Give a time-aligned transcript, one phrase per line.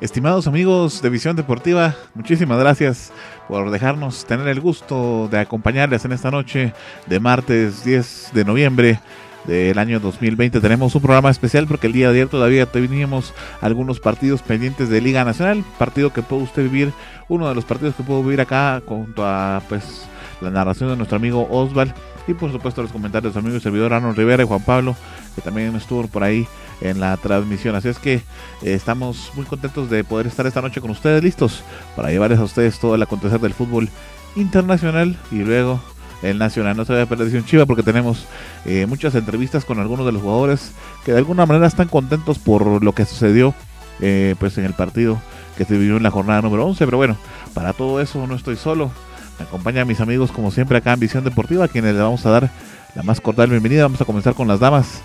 [0.00, 3.12] Estimados amigos de Visión Deportiva, muchísimas gracias
[3.48, 6.72] por dejarnos tener el gusto de acompañarles en esta noche
[7.06, 9.00] de martes 10 de noviembre
[9.44, 10.60] del año 2020.
[10.60, 15.00] Tenemos un programa especial porque el día de ayer todavía teníamos algunos partidos pendientes de
[15.00, 16.92] Liga Nacional, partido que puede usted vivir,
[17.28, 20.06] uno de los partidos que puedo vivir acá junto a pues
[20.40, 21.92] la narración de nuestro amigo Osval
[22.28, 24.94] y por supuesto los comentarios de su amigo y servidor Arnold Rivera y Juan Pablo,
[25.34, 26.46] que también estuvo por ahí
[26.80, 27.74] en la transmisión.
[27.74, 28.22] Así es que eh,
[28.62, 31.62] estamos muy contentos de poder estar esta noche con ustedes listos
[31.96, 33.88] para llevarles a ustedes todo el acontecer del fútbol
[34.36, 35.80] internacional y luego
[36.22, 36.76] el nacional.
[36.76, 38.26] No se vaya a perder un chiva porque tenemos
[38.66, 40.72] eh, muchas entrevistas con algunos de los jugadores
[41.04, 43.54] que de alguna manera están contentos por lo que sucedió
[44.00, 45.18] eh, pues en el partido
[45.56, 46.84] que se vivió en la jornada número 11.
[46.84, 47.16] Pero bueno,
[47.54, 48.90] para todo eso no estoy solo.
[49.38, 52.30] Me acompañan mis amigos como siempre acá en Visión Deportiva, a quienes le vamos a
[52.30, 52.50] dar
[52.94, 53.82] la más cordial bienvenida.
[53.82, 55.02] Vamos a comenzar con las damas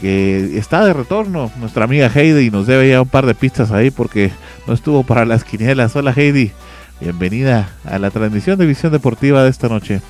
[0.00, 3.70] que está de retorno nuestra amiga Heidi y nos debe ya un par de pistas
[3.70, 4.32] ahí porque
[4.66, 5.94] no estuvo para las quinielas.
[5.96, 6.52] Hola Heidi,
[7.00, 10.00] bienvenida a la transmisión de Visión Deportiva de esta noche.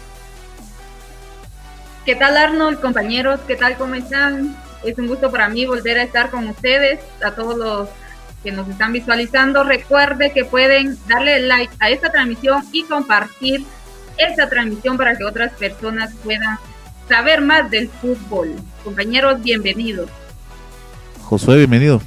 [2.05, 3.41] ¿Qué tal Arnold, compañeros?
[3.47, 3.77] ¿Qué tal?
[3.77, 4.55] ¿Cómo están?
[4.85, 7.89] Es un gusto para mí volver a estar con ustedes, a todos los
[8.45, 9.65] que nos están visualizando.
[9.65, 13.65] Recuerde que pueden darle like a esta transmisión y compartir
[14.19, 16.59] esta transmisión para que otras personas puedan
[17.09, 18.55] saber más del fútbol.
[18.85, 20.09] Compañeros, bienvenidos.
[21.23, 22.01] Josué, bienvenido.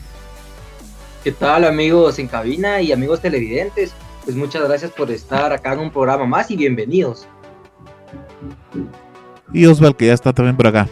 [1.24, 3.94] ¿Qué tal amigos en cabina y amigos televidentes?
[4.24, 7.28] Pues muchas gracias por estar acá en un programa más y bienvenidos.
[9.52, 10.88] Y Osval, que ya está también por acá.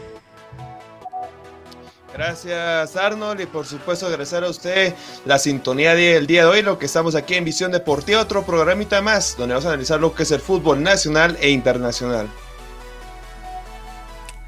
[2.16, 4.94] Gracias Arnold y por supuesto agradecer a usted
[5.26, 9.02] la sintonía del día de hoy, lo que estamos aquí en Visión Deportiva, otro programita
[9.02, 12.30] más donde vamos a analizar lo que es el fútbol nacional e internacional.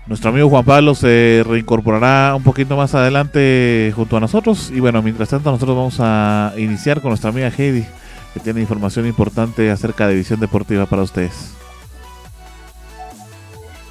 [0.06, 4.72] Nuestro amigo Juan Pablo se reincorporará un poquito más adelante junto a nosotros.
[4.74, 7.86] Y bueno, mientras tanto nosotros vamos a iniciar con nuestra amiga Heidi,
[8.34, 11.57] que tiene información importante acerca de visión deportiva para ustedes.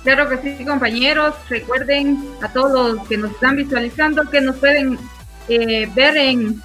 [0.06, 1.34] Claro que sí, compañeros.
[1.48, 5.00] Recuerden a todos los que nos están visualizando que nos pueden
[5.48, 6.62] eh, ver en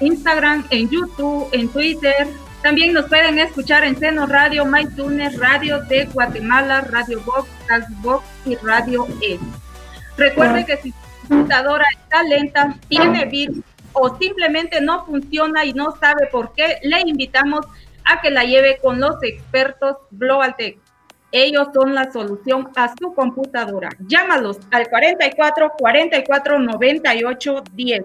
[0.00, 2.26] Instagram, en YouTube, en Twitter,
[2.62, 7.46] también nos pueden escuchar en Seno Radio, MyTunes, Radio de Guatemala, Radio Box,
[8.00, 9.38] Box y Radio E.
[10.16, 13.62] Recuerde que si su computadora está lenta, tiene virus
[13.92, 17.66] o simplemente no funciona y no sabe por qué, le invitamos
[18.06, 20.78] a que la lleve con los expertos Global Tech.
[21.32, 23.90] Ellos son la solución a su computadora.
[24.00, 28.04] Llámalos al 44 44 98 10.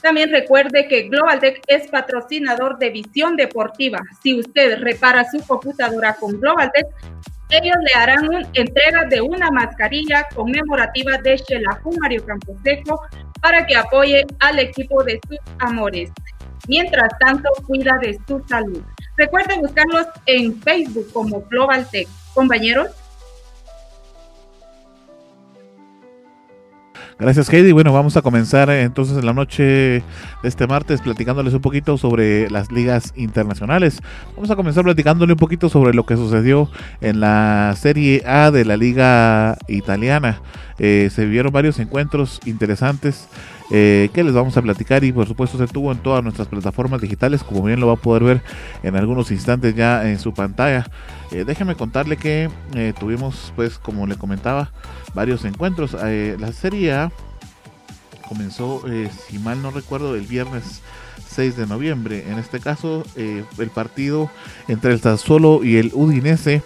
[0.00, 4.00] También recuerde que GlobalTech es patrocinador de Visión Deportiva.
[4.22, 6.86] Si usted repara su computadora con GlobalTech,
[7.50, 13.00] ellos le harán una entrega de una mascarilla conmemorativa de Shelahu Mario Camposeco
[13.40, 16.10] para que apoye al equipo de sus amores.
[16.68, 18.82] Mientras tanto, cuida de su salud.
[19.16, 22.08] Recuerde buscarlos en Facebook como GlobalTech.
[22.36, 22.88] Compañeros.
[27.18, 27.72] Gracias Heidi.
[27.72, 30.02] Bueno, vamos a comenzar eh, entonces en la noche de
[30.42, 34.02] este martes platicándoles un poquito sobre las ligas internacionales.
[34.34, 36.68] Vamos a comenzar platicándole un poquito sobre lo que sucedió
[37.00, 40.42] en la Serie A de la Liga Italiana.
[40.78, 43.28] Eh, se vieron varios encuentros interesantes
[43.70, 47.00] eh, que les vamos a platicar y por supuesto se tuvo en todas nuestras plataformas
[47.00, 48.42] digitales, como bien lo va a poder ver
[48.82, 50.88] en algunos instantes ya en su pantalla.
[51.32, 54.70] Eh, déjeme contarle que eh, tuvimos, pues, como le comentaba,
[55.14, 55.94] varios encuentros.
[55.94, 57.12] La Serie A
[58.28, 58.82] comenzó,
[59.26, 60.82] si mal no recuerdo, el viernes
[61.28, 62.24] 6 de noviembre.
[62.28, 64.30] En este caso, el partido
[64.68, 66.62] entre el Sassuolo y el Udinese,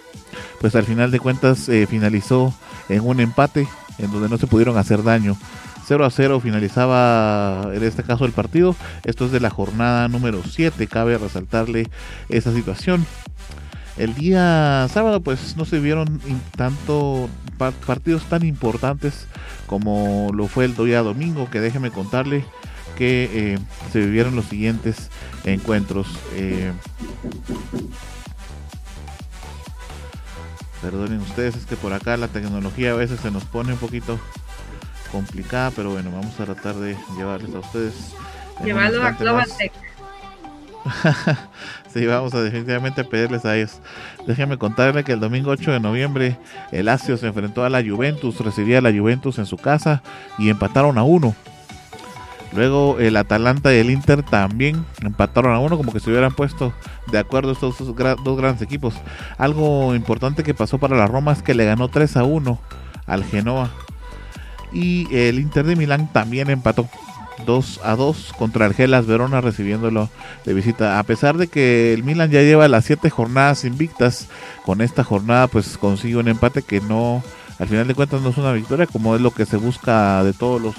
[0.61, 2.52] pues al final de cuentas finalizó
[2.88, 3.67] en un empate
[3.99, 5.37] en donde no se pudieron hacer daño.
[5.91, 8.77] 0 a 0 finalizaba en este caso el partido.
[9.03, 10.87] Esto es de la jornada número 7.
[10.87, 11.91] Cabe resaltarle
[12.29, 13.05] esa situación.
[13.97, 16.21] El día sábado pues no se vieron
[16.57, 17.29] tanto
[17.87, 19.27] partidos tan importantes
[19.67, 22.45] como lo fue el día domingo, que déjeme contarle
[22.97, 23.59] que
[23.93, 25.11] se vivieron los siguientes
[25.43, 26.07] encuentros.
[30.83, 34.21] Perdonen ustedes, es que por acá la tecnología a veces se nos pone un poquito
[35.11, 38.15] complicada, pero bueno, vamos a tratar de llevarles a ustedes.
[38.65, 39.49] Llevarlo a Global
[41.93, 43.81] sí, vamos a definitivamente pedirles a ellos.
[44.27, 46.39] Déjenme contarle que el domingo 8 de noviembre
[46.73, 50.03] el Lazio se enfrentó a la Juventus, recibía a la Juventus en su casa
[50.39, 51.35] y empataron a uno.
[52.53, 56.73] Luego el Atalanta y el Inter también empataron a uno, como que se hubieran puesto
[57.12, 58.95] de acuerdo estos dos, grandes equipos.
[59.39, 62.59] Algo importante que pasó para la Roma es que le ganó 3 a 1
[63.07, 63.71] al Genoa.
[64.73, 66.89] Y el Inter de Milán también empató
[67.47, 68.75] 2 a 2 contra el
[69.05, 70.09] Verona recibiéndolo
[70.45, 70.99] de visita.
[70.99, 74.29] A pesar de que el Milan ya lleva las 7 jornadas invictas,
[74.65, 77.23] con esta jornada pues consigue un empate que no
[77.59, 80.33] al final de cuentas no es una victoria como es lo que se busca de
[80.33, 80.75] todos los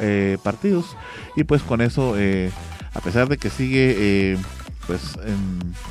[0.00, 0.94] eh, partidos
[1.34, 2.50] y pues con eso eh,
[2.92, 4.38] a pesar de que sigue eh,
[4.86, 5.18] pues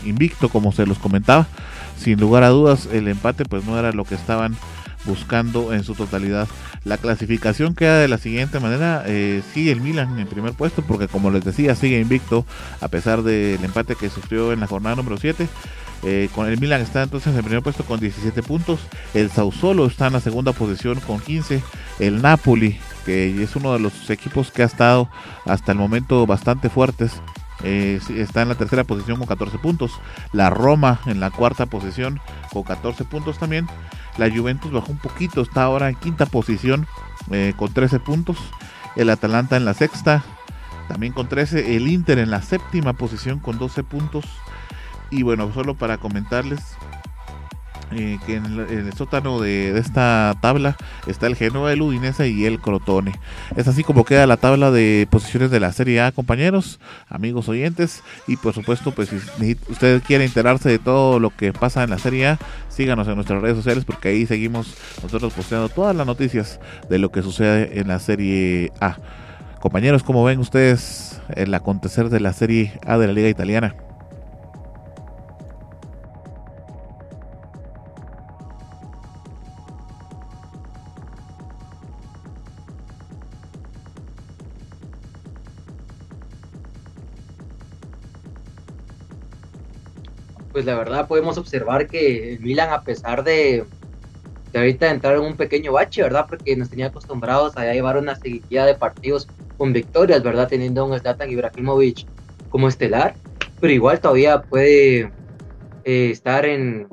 [0.06, 1.48] invicto como se los comentaba
[1.98, 4.56] sin lugar a dudas el empate pues no era lo que estaban
[5.06, 6.48] buscando en su totalidad
[6.84, 9.04] la clasificación queda de la siguiente manera
[9.54, 12.46] sigue el Milan en primer puesto porque como les decía sigue invicto
[12.82, 15.48] a pesar del empate que sufrió en la jornada número 7
[16.08, 18.80] eh, con el Milan está entonces en primer puesto con 17 puntos.
[19.14, 21.64] El Sassuolo está en la segunda posición con 15.
[22.00, 25.10] El Napoli, que es uno de los equipos que ha estado
[25.46, 27.22] hasta el momento bastante fuertes,
[27.64, 30.00] eh, está en la tercera posición con 14 puntos.
[30.32, 32.20] La Roma en la cuarta posición
[32.54, 33.68] con 14 puntos también.
[34.18, 36.88] La Juventus bajó un poquito, está ahora en quinta posición
[37.32, 38.38] eh, con 13 puntos.
[38.96, 40.24] El Atalanta en la sexta,
[40.88, 41.76] también con 13.
[41.76, 44.26] El Inter en la séptima posición con 12 puntos.
[45.12, 46.78] Y bueno, solo para comentarles
[47.92, 50.76] eh, que en el, sótano de, esta tabla
[51.08, 53.14] está el Genoa, el Udinese y el Crotone.
[53.56, 56.80] Es así como queda la tabla de posiciones de la Serie A, compañeros,
[57.10, 58.04] amigos oyentes.
[58.28, 62.00] Y por supuesto, pues si usted quiere enterarse de todo lo que pasa en la
[62.00, 62.40] Serie A,
[62.70, 66.60] síganos en nuestras redes sociales porque ahí seguimos nosotros posteando todas las noticias
[66.90, 68.98] de lo que sucede en la Serie A.
[69.60, 73.76] Compañeros, ¿cómo ven ustedes el acontecer de la Serie A de la Liga Italiana?
[90.56, 93.66] Pues la verdad podemos observar que el Milan, a pesar de,
[94.54, 96.28] de ahorita entrar en un pequeño bache, ¿verdad?
[96.30, 100.48] Porque nos tenía acostumbrados a llevar una seguidilla de partidos con victorias, ¿verdad?
[100.48, 102.08] Teniendo a un Zlatan Ibrahimovic
[102.48, 103.16] como estelar,
[103.60, 105.12] pero igual todavía puede
[105.84, 106.88] eh, estar en,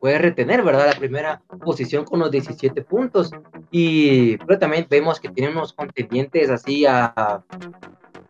[0.00, 0.88] puede retener, ¿verdad?
[0.92, 3.30] La primera posición con los 17 puntos.
[3.70, 7.44] Y pero también vemos que tiene unos contendientes así a,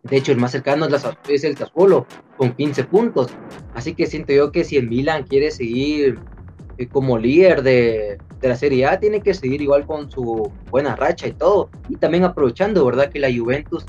[0.03, 0.89] de hecho, el más cercano
[1.29, 2.07] es, el Sassuolo,
[2.37, 3.29] con 15 puntos.
[3.75, 6.19] Así que siento yo que si el Milan quiere seguir
[6.79, 11.27] eh, como líder de, la Serie A, tiene que seguir igual con su buena racha
[11.29, 11.69] y todo.
[11.91, 13.11] Y también aprovechando, ¿verdad?
[13.11, 13.85] Que la Juventus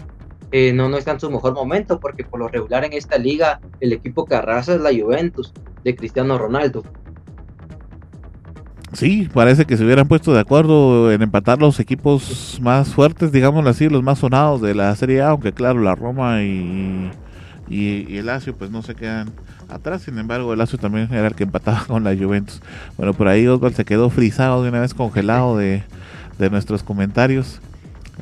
[0.52, 3.62] eh, no, no está en su mejor momento, porque por lo regular en esta liga
[3.80, 5.54] el equipo que arrasa es la Juventus
[5.86, 6.84] de Cristiano Ronaldo.
[8.94, 13.70] Sí, parece que se hubieran puesto de acuerdo en empatar los equipos más fuertes, digámoslo
[13.70, 17.10] así, los más sonados de la Serie A, aunque claro, la Roma y,
[17.70, 19.30] el Lazio pues no se quedan
[19.70, 22.62] atrás, sin embargo el Lazio también era el que empataba con la Juventus.
[22.98, 25.84] Bueno, por ahí Osvaldo se quedó frisado de una vez congelado de
[26.50, 27.62] nuestros comentarios.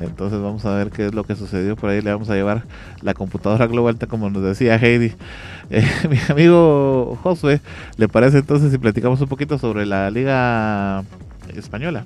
[0.00, 1.76] Entonces vamos a ver qué es lo que sucedió.
[1.76, 2.64] Por ahí le vamos a llevar
[3.02, 5.14] la computadora global, como nos decía Heidi.
[5.72, 7.60] Eh, mi amigo Josué,
[7.96, 11.04] ¿le parece entonces si platicamos un poquito sobre la Liga
[11.54, 12.04] Española?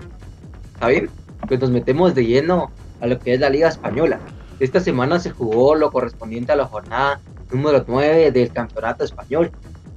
[0.87, 1.09] Bien,
[1.49, 2.71] pues nos metemos de lleno
[3.01, 4.19] a lo que es la Liga Española.
[4.61, 7.21] Esta semana se jugó lo correspondiente a la jornada
[7.51, 9.51] número 9 del Campeonato Español,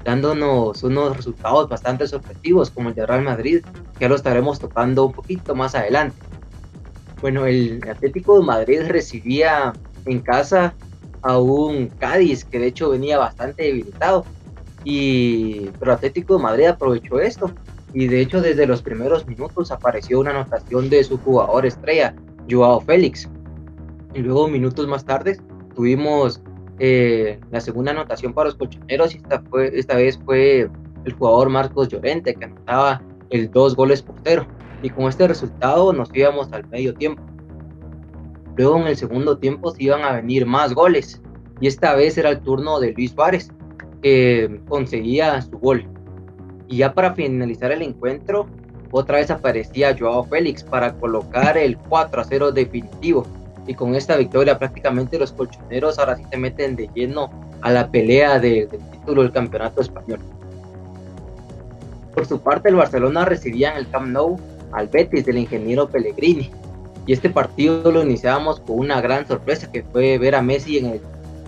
[0.06, 3.66] dándonos unos resultados bastante sorpresivos, como el de Real Madrid,
[3.98, 6.16] que ya lo estaremos tocando un poquito más adelante.
[7.22, 9.74] Bueno, el Atlético de Madrid recibía
[10.06, 10.74] en casa
[11.22, 14.26] a un Cádiz que de hecho venía bastante debilitado.
[14.84, 17.52] Y, pero Atlético de Madrid aprovechó esto
[17.94, 22.16] y de hecho desde los primeros minutos apareció una anotación de su jugador estrella,
[22.50, 23.28] Joao Félix.
[24.14, 25.38] Y luego minutos más tarde
[25.76, 26.42] tuvimos
[26.80, 30.70] eh, la segunda anotación para los colchoneros y esta, fue, esta vez fue
[31.06, 34.48] el jugador Marcos Llorente que anotaba el dos goles por cero
[34.82, 37.22] y con este resultado nos íbamos al medio tiempo.
[38.56, 41.22] Luego en el segundo tiempo se iban a venir más goles
[41.60, 43.52] y esta vez era el turno de Luis Suárez
[44.02, 45.86] que conseguía su gol.
[46.68, 48.48] Y ya para finalizar el encuentro,
[48.92, 53.26] otra vez aparecía Joao Félix para colocar el 4 a 0 definitivo.
[53.70, 57.30] y con esta victoria prácticamente los colchoneros ahora sí se meten de lleno
[57.62, 60.20] a la pelea del título del campeonato español.
[62.16, 64.40] Por su parte, el Barcelona recibía en el Camp Nou
[64.72, 66.52] al Betis del ingeniero Pellegrini.
[67.06, 70.88] Y este partido lo iniciábamos con una gran sorpresa que fue ver a Messi en
[70.88, 71.02] el,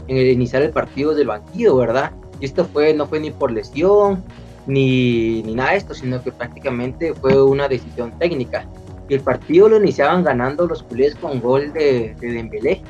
[0.08, 2.12] en el iniciar el partido del banquillo, ¿verdad?
[2.40, 4.24] Y esto fue, no fue ni por lesión,
[4.68, 8.66] ni, ni nada de esto, sino que prácticamente fue una decisión técnica.
[9.10, 12.82] Y el partido lo iniciaban ganando los culés con gol de, de Dembélé,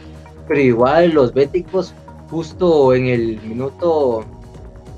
[0.47, 1.93] pero igual los béticos
[2.29, 4.25] justo en el minuto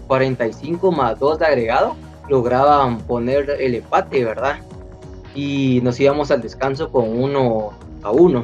[0.08, 1.96] 45 más 2 de agregado
[2.28, 4.60] lograban poner el empate, ¿verdad?
[5.34, 7.72] Y nos íbamos al descanso con uno
[8.04, 8.44] a uno.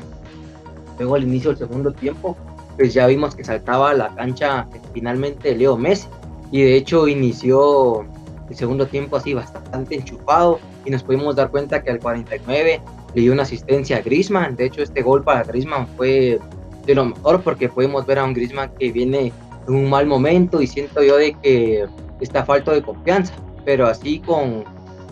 [0.98, 2.36] Luego al inicio del segundo tiempo,
[2.76, 6.08] pues ya vimos que saltaba a la cancha finalmente Leo Messi.
[6.52, 8.06] Y de hecho inició
[8.50, 12.82] el segundo tiempo así bastante enchufado y nos pudimos dar cuenta que al 49
[13.14, 14.56] le dio una asistencia a Grisman.
[14.56, 16.40] De hecho, este gol para Grisman fue
[16.86, 19.34] de lo mejor porque podemos ver a un Grisman que viene
[19.68, 21.86] en un mal momento y siento yo de que
[22.22, 23.34] está falto de confianza
[23.68, 24.64] pero así con,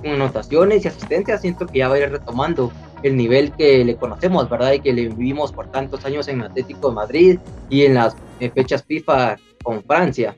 [0.03, 2.71] anotaciones y asistencias siento que ya va a ir retomando
[3.03, 4.73] el nivel que le conocemos, ¿verdad?
[4.73, 8.15] Y que le vivimos por tantos años en Atlético de Madrid y en las
[8.53, 10.35] fechas FIFA con Francia.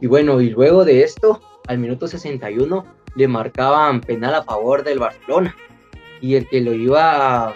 [0.00, 2.84] Y bueno, y luego de esto, al minuto 61,
[3.14, 5.54] le marcaban penal a favor del Barcelona.
[6.20, 7.48] Y el que lo iba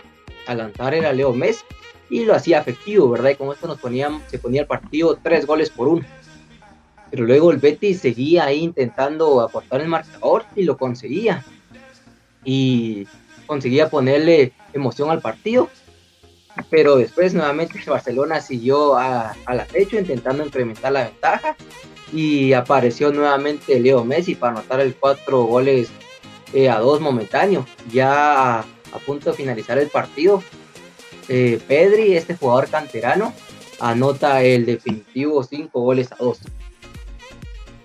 [0.46, 1.64] a, lanzar era Leo Messi.
[2.10, 3.30] Y lo hacía efectivo, ¿verdad?
[3.30, 6.04] Y con esto nos ponían, se ponía el partido tres goles por uno
[7.12, 11.44] pero luego el Betis seguía ahí intentando aportar el marcador y lo conseguía.
[12.42, 13.06] Y
[13.46, 15.68] conseguía ponerle emoción al partido.
[16.70, 21.54] Pero después nuevamente el Barcelona siguió a, a la fecha intentando incrementar la ventaja.
[22.14, 25.90] Y apareció nuevamente Leo Messi para anotar el cuatro goles
[26.54, 27.66] eh, a dos momentáneo.
[27.92, 28.64] Ya a,
[29.04, 30.42] punto de finalizar el partido.
[31.28, 33.34] Eh, Pedri, este jugador canterano,
[33.80, 36.40] anota el definitivo cinco goles a dos.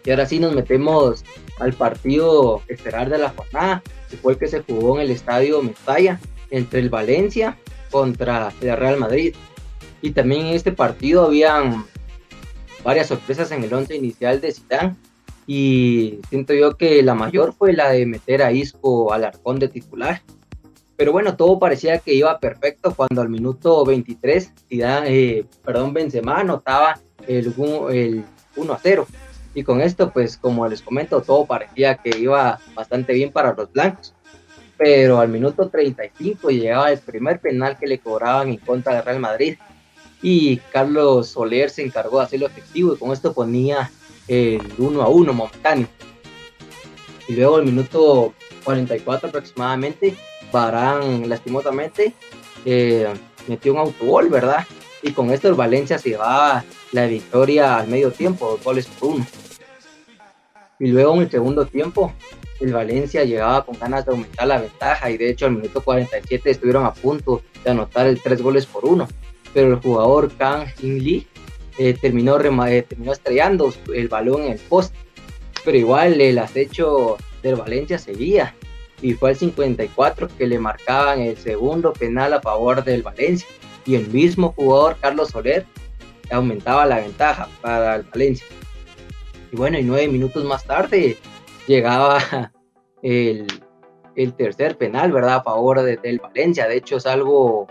[0.07, 1.25] Y ahora sí nos metemos
[1.59, 5.61] al partido esperar de la jornada, que fue el que se jugó en el estadio
[5.61, 6.17] Mestalla
[6.49, 7.57] entre el Valencia
[7.91, 9.35] contra el Real Madrid.
[10.01, 11.85] Y también en este partido habían
[12.85, 14.95] varias sorpresas en el once inicial de Zidane
[15.45, 19.67] y siento yo que la mayor fue la de meter a Isco al arcón de
[19.67, 20.21] titular.
[20.95, 26.39] Pero bueno, todo parecía que iba perfecto cuando al minuto 23 Zidane, eh, perdón, Benzema
[26.39, 26.97] anotaba
[27.27, 27.53] el,
[27.91, 28.23] el
[28.55, 29.05] 1 a 0
[29.57, 33.73] y con esto, pues como les comento, todo parecía que iba bastante bien para los
[33.73, 34.13] blancos.
[34.77, 39.19] Pero al minuto 35 llegaba el primer penal que le cobraban en contra de Real
[39.19, 39.57] Madrid.
[40.21, 43.89] Y Carlos Soler se encargó de hacerlo efectivo y con esto ponía
[44.27, 45.87] el 1 a 1 momentáneo.
[47.27, 50.15] Y luego al minuto 44 aproximadamente,
[50.51, 52.13] Barán lastimosamente
[52.63, 53.11] eh,
[53.47, 54.67] metió un autogol, ¿verdad?
[55.01, 59.15] Y con esto el Valencia se llevaba la victoria al medio tiempo, dos goles por
[59.15, 59.25] uno.
[60.79, 62.13] Y luego en el segundo tiempo,
[62.59, 66.49] el Valencia llegaba con ganas de aumentar la ventaja y de hecho al minuto 47
[66.49, 69.07] estuvieron a punto de anotar el tres goles por uno.
[69.53, 71.27] Pero el jugador Kang In Lee
[71.77, 74.97] eh, terminó, eh, terminó estrellando el balón en el poste.
[75.65, 78.55] Pero igual el acecho del Valencia seguía
[79.01, 83.47] y fue al 54 que le marcaban el segundo penal a favor del Valencia
[83.85, 85.65] y el mismo jugador Carlos Soler
[86.31, 88.45] aumentaba la ventaja para el Valencia.
[89.51, 91.17] Y bueno, y nueve minutos más tarde
[91.67, 92.19] llegaba
[93.01, 93.47] el,
[94.37, 95.35] tercer penal, ¿verdad?
[95.35, 96.67] A favor de, del Valencia.
[96.67, 97.67] De hecho, es algo,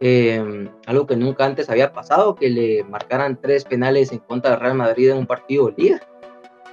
[0.00, 4.60] em, algo que nunca antes había pasado, que le marcaran tres penales en contra del
[4.60, 6.00] Real Madrid en un partido de liga.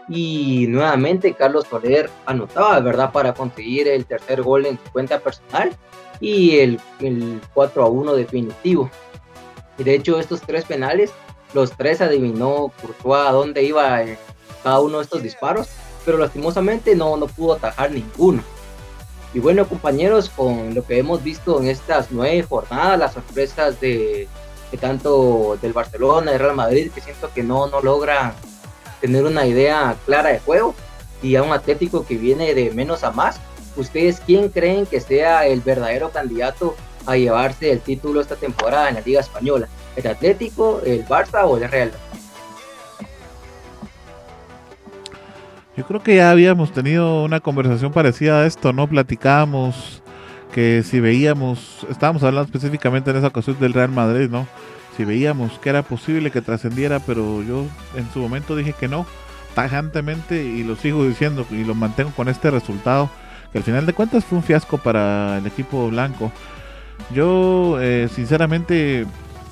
[0.09, 3.11] Y nuevamente Carlos Soler anotaba, ¿verdad?
[3.11, 5.71] Para conseguir el tercer gol en su cuenta personal
[6.19, 8.89] y el, el 4 a 1 definitivo.
[9.77, 11.13] Y de hecho, estos tres penales
[11.53, 14.17] los tres adivinó Courtois a dónde iba eh,
[14.63, 15.67] cada uno de estos disparos,
[16.05, 18.43] pero lastimosamente no, no pudo atajar ninguno.
[19.33, 24.27] Y bueno, compañeros, con lo que hemos visto en estas nueve jornadas, las sorpresas de,
[24.79, 28.33] tanto del Barcelona, y Real Madrid, que siento que no, no logran
[28.99, 30.75] tener una idea clara de juego,
[31.21, 33.39] y a un Atlético que viene de menos a más,
[33.77, 38.95] ¿ustedes quién creen que sea el verdadero candidato a llevarse el título esta temporada en
[38.95, 39.69] la Liga Española?
[40.01, 41.91] El Atlético, el Barça o el Real.
[45.77, 48.87] Yo creo que ya habíamos tenido una conversación parecida a esto, ¿no?
[48.87, 50.03] Platicábamos
[50.51, 54.47] que si veíamos, estábamos hablando específicamente en esa ocasión del Real Madrid, ¿no?
[54.97, 57.65] Si veíamos que era posible que trascendiera, pero yo
[57.95, 59.05] en su momento dije que no,
[59.55, 63.09] tajantemente, y lo sigo diciendo y lo mantengo con este resultado,
[63.51, 66.31] que al final de cuentas fue un fiasco para el equipo blanco.
[67.13, 69.05] Yo, eh, sinceramente,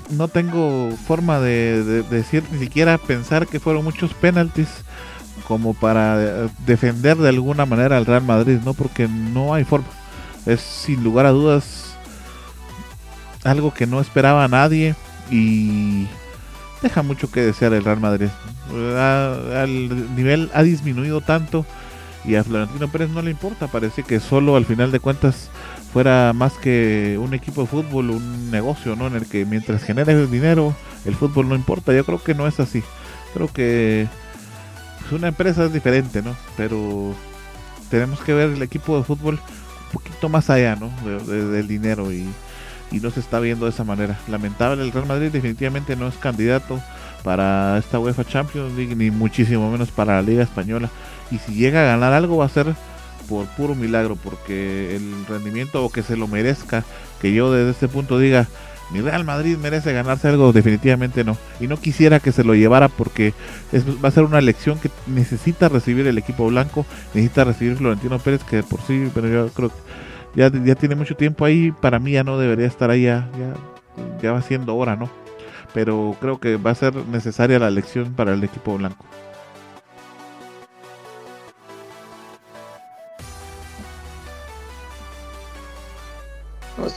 [0.09, 4.67] no tengo forma de, decir, ni siquiera pensar que fueron muchos penaltis
[5.47, 8.73] como para eh, defender de alguna manera al Real Madrid, ¿no?
[8.73, 9.87] Porque no hay forma.
[10.45, 11.95] Es sin lugar a dudas
[13.43, 14.95] algo que no esperaba nadie
[15.31, 16.07] y
[16.81, 18.29] deja mucho que desear el Real Madrid.
[18.71, 21.65] al nivel ha disminuido tanto
[22.25, 23.67] y a Florentino Pérez no le importa.
[23.67, 25.49] Parece que solo al final de cuentas
[25.93, 29.07] fuera más que un equipo de fútbol, un negocio, ¿no?
[29.07, 31.93] En el que mientras genere dinero, el fútbol no importa.
[31.93, 32.83] Yo creo que no es así.
[33.33, 34.07] Creo que
[34.99, 36.35] pues, una empresa es diferente, ¿no?
[36.57, 37.13] Pero
[37.89, 40.91] tenemos que ver el equipo de fútbol un poquito más allá, ¿no?
[41.25, 42.29] del dinero y,
[42.91, 44.19] y no se está viendo de esa manera.
[44.27, 46.79] Lamentable, el Real Madrid definitivamente no es candidato
[47.23, 50.89] para esta UEFA Champions League, ni muchísimo menos para la Liga Española.
[51.31, 52.75] Y si llega a ganar algo va a ser
[53.29, 56.83] por puro milagro, porque el rendimiento o que se lo merezca,
[57.21, 58.47] que yo desde este punto diga,
[58.91, 61.37] mi Real Madrid merece ganarse algo, definitivamente no.
[61.59, 63.33] Y no quisiera que se lo llevara porque
[63.71, 68.17] es, va a ser una lección que necesita recibir el equipo blanco, necesita recibir Florentino
[68.19, 69.75] Pérez, que por sí, pero yo creo que
[70.35, 73.29] ya, tiene mucho tiempo ahí, para mí ya no debería estar ahí, ya,
[74.21, 75.09] ya va siendo hora, ¿no?
[75.73, 79.05] Pero creo que va a ser necesaria la lección para el equipo blanco.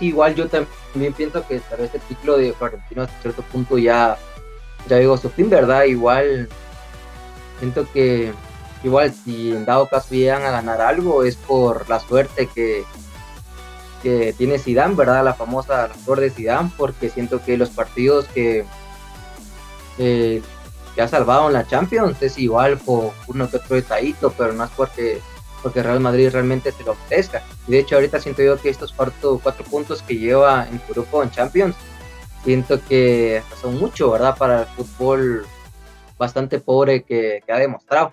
[0.00, 4.16] Igual yo también pienso que tal vez el ciclo de Florentino hasta cierto punto ya,
[4.88, 5.84] ya llegó a su fin, ¿verdad?
[5.84, 6.48] Igual
[7.58, 8.32] siento que
[8.82, 12.84] igual si en dado caso llegan a ganar algo es por la suerte que,
[14.02, 15.24] que tiene Zidane, ¿verdad?
[15.24, 18.64] La famosa la de Zidane, porque siento que los partidos que,
[19.96, 20.42] que
[21.00, 24.70] ha salvado en la Champions es igual por uno que otro detallito, pero no es
[24.76, 25.20] porque
[25.62, 27.42] porque Real Madrid realmente se lo ofrezca.
[27.66, 31.30] De hecho ahorita siento yo que estos cuatro, cuatro puntos que lleva en grupo en
[31.30, 31.76] Champions,
[32.44, 34.36] siento que son mucho, ¿verdad?
[34.36, 35.46] Para el fútbol
[36.18, 38.12] bastante pobre que, ha demostrado.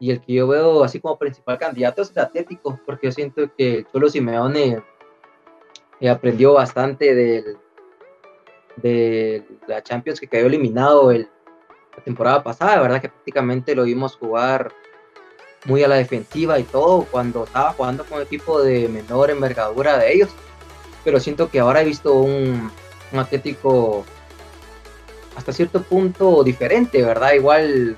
[0.00, 3.50] Y el que yo veo así como principal candidato es el Atlético, porque yo siento
[3.56, 4.82] que el Cholo Simeone
[6.00, 7.56] eh, aprendió bastante del,
[8.76, 11.28] de la Champions que cayó eliminado el,
[11.96, 13.00] la temporada pasada, ¿verdad?
[13.00, 14.72] Que prácticamente lo vimos jugar
[15.64, 20.12] muy a la defensiva y todo cuando estaba jugando con equipo de menor envergadura de
[20.12, 20.30] ellos.
[21.04, 22.70] Pero siento que ahora he visto un,
[23.12, 24.04] Atlético
[25.34, 27.32] hasta cierto punto diferente, ¿verdad?
[27.32, 27.96] Igual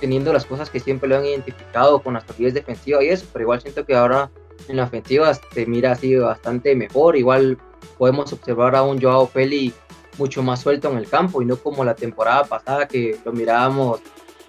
[0.00, 3.44] teniendo las cosas que siempre lo han identificado con las solidez defensivas y eso, pero
[3.44, 4.30] igual siento que ahora
[4.68, 7.16] en la ofensiva se mira así bastante mejor.
[7.16, 7.56] Igual
[7.96, 9.72] podemos observar a un Joao Feli
[10.18, 14.00] mucho más suelto en el campo y no como la temporada pasada que lo mirábamos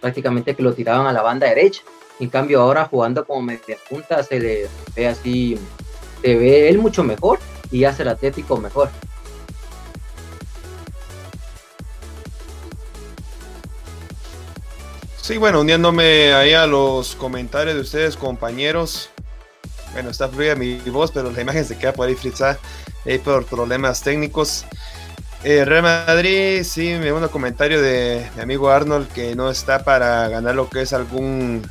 [0.02, 1.84] prácticamente que lo tiraban a la banda derecha.
[2.20, 5.58] En cambio, ahora jugando como media punta se le ve así,
[6.22, 7.40] se ve él mucho mejor
[7.72, 8.90] y hace el Atlético mejor.
[15.22, 19.12] Sí, bueno, uniéndome ahí a los comentarios de ustedes, compañeros.
[19.94, 22.60] Bueno, está fluida mi voz, pero la imagen se queda por ahí frizada
[23.06, 24.66] ahí por problemas técnicos.
[25.44, 30.28] Eh, Real Madrid, sí, me un comentario de mi amigo Arnold que no está para
[30.28, 31.62] ganar lo que es algún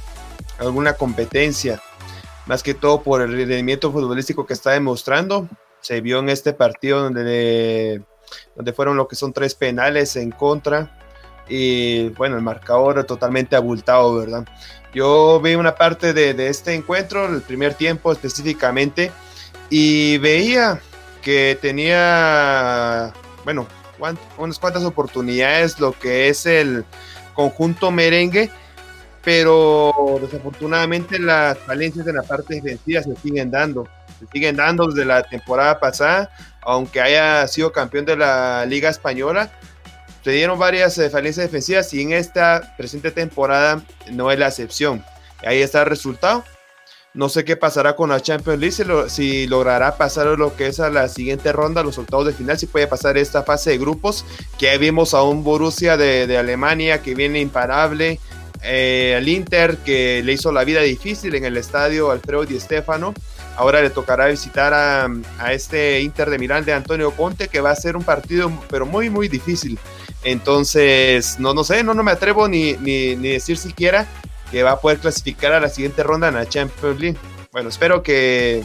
[0.59, 1.81] alguna competencia,
[2.47, 5.49] más que todo por el rendimiento futbolístico que está demostrando.
[5.81, 8.03] Se vio en este partido donde,
[8.57, 10.99] donde fueron lo que son tres penales en contra
[11.49, 14.44] y bueno, el marcador totalmente abultado, ¿verdad?
[14.92, 19.12] Yo vi una parte de, de este encuentro, el primer tiempo específicamente,
[19.71, 20.81] y veía
[21.23, 23.12] que tenía,
[23.44, 23.66] bueno,
[24.38, 26.85] unas cuantas oportunidades lo que es el
[27.35, 28.51] conjunto merengue
[29.22, 33.88] pero desafortunadamente las falencias en la parte defensiva se siguen dando.
[34.18, 36.31] Se siguen dando desde la temporada pasada,
[36.62, 39.50] aunque haya sido campeón de la Liga Española.
[40.24, 45.04] Se dieron varias eh, falencias defensivas y en esta presente temporada no es la excepción.
[45.44, 46.44] Ahí está el resultado.
[47.14, 50.90] No sé qué pasará con la Champions League, si, logrará pasar lo que es a
[50.90, 54.24] la siguiente ronda, los resultados de final, si puede pasar esta fase de grupos,
[54.59, 58.20] que ahí vimos a un Borussia de, de Alemania que viene imparable,
[58.62, 63.14] eh, al Inter que le hizo la vida difícil en el estadio Alfredo Di Stefano.
[63.57, 65.09] Ahora le tocará visitar a,
[65.53, 69.29] este Inter de Milán Antonio Conte, que va a ser un partido, pero muy, muy
[69.29, 69.79] difícil.
[70.23, 74.07] Entonces, no, no sé, no, no me atrevo ni, ni, decir siquiera
[74.51, 77.18] que va a poder clasificar a la siguiente ronda en la Champions League.
[77.51, 78.62] Bueno, espero que,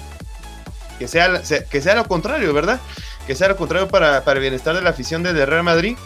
[1.00, 2.80] que, sea, que sea lo contrario, ¿verdad?
[3.26, 5.98] Que sea lo contrario para, para el bienestar de la afición del Real Madrid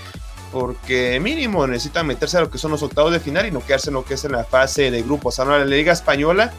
[0.52, 3.90] porque mínimo necesitan meterse a lo que son los octavos de final y no quedarse
[3.90, 5.36] en lo que es en la fase de grupos.
[5.36, 6.54] Sea, la Liga Española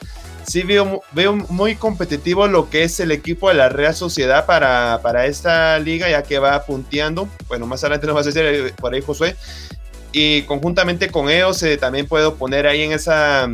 [0.47, 5.01] sí veo, veo muy competitivo lo que es el equipo de la Real Sociedad para,
[5.03, 7.29] para esta liga, ya que va punteando.
[7.49, 9.37] Bueno, más adelante nos vas a decir eh, por ahí, Josué.
[10.13, 13.49] Y conjuntamente con ellos eh, también puedo poner ahí en esa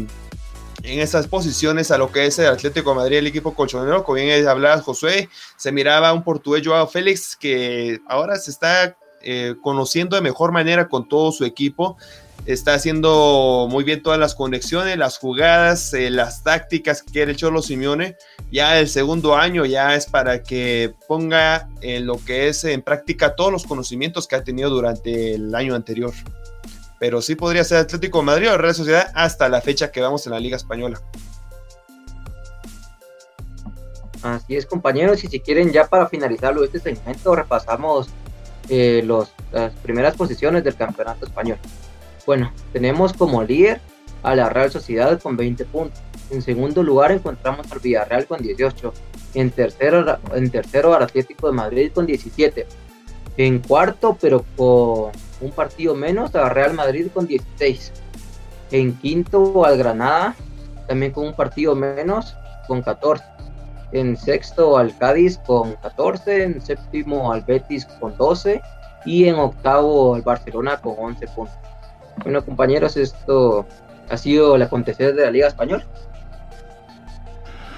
[0.84, 4.16] en esas posiciones a lo que es el Atlético de Madrid, el equipo colchonero, como
[4.16, 8.94] bien hablaba Josué, se miraba un portugués Joao Félix que ahora se está
[9.24, 11.96] eh, conociendo de mejor manera con todo su equipo,
[12.46, 17.36] está haciendo muy bien todas las conexiones, las jugadas, eh, las tácticas que quiere el
[17.36, 18.16] Cholo Simeone.
[18.50, 23.34] Ya el segundo año ya es para que ponga en lo que es en práctica
[23.34, 26.12] todos los conocimientos que ha tenido durante el año anterior.
[26.98, 30.32] Pero sí podría ser Atlético Madrid o Real Sociedad hasta la fecha que vamos en
[30.32, 31.00] la Liga Española.
[34.22, 38.08] Así es, compañeros, y si quieren ya para finalizarlo este segmento repasamos
[38.68, 41.58] eh, los, las primeras posiciones del campeonato español.
[42.26, 43.80] Bueno, tenemos como líder
[44.22, 46.00] a la Real Sociedad con 20 puntos.
[46.30, 48.92] En segundo lugar encontramos al Villarreal con 18.
[49.34, 52.66] En tercero, en tercero al Atlético de Madrid con 17.
[53.36, 57.92] En cuarto, pero con un partido menos, al Real Madrid con 16.
[58.70, 60.34] En quinto al Granada,
[60.88, 62.34] también con un partido menos,
[62.66, 63.24] con 14.
[63.94, 66.42] En sexto al Cádiz con 14.
[66.42, 68.60] En séptimo al Betis con 12.
[69.06, 71.56] Y en octavo al Barcelona con 11 puntos.
[72.22, 73.66] Bueno, compañeros, esto
[74.10, 75.84] ha sido el acontecer de la Liga Española.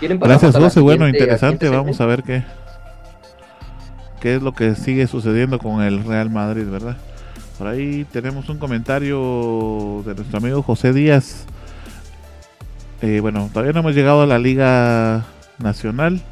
[0.01, 0.81] Gracias, José.
[0.81, 1.69] Bueno, interesante.
[1.69, 2.45] Vamos a ver qué,
[4.21, 6.97] qué es lo que sigue sucediendo con el Real Madrid, ¿verdad?
[7.59, 11.47] Por ahí tenemos un comentario de nuestro amigo José Díaz.
[13.01, 15.25] Eh, bueno, todavía no hemos llegado a la Liga
[15.59, 16.23] Nacional.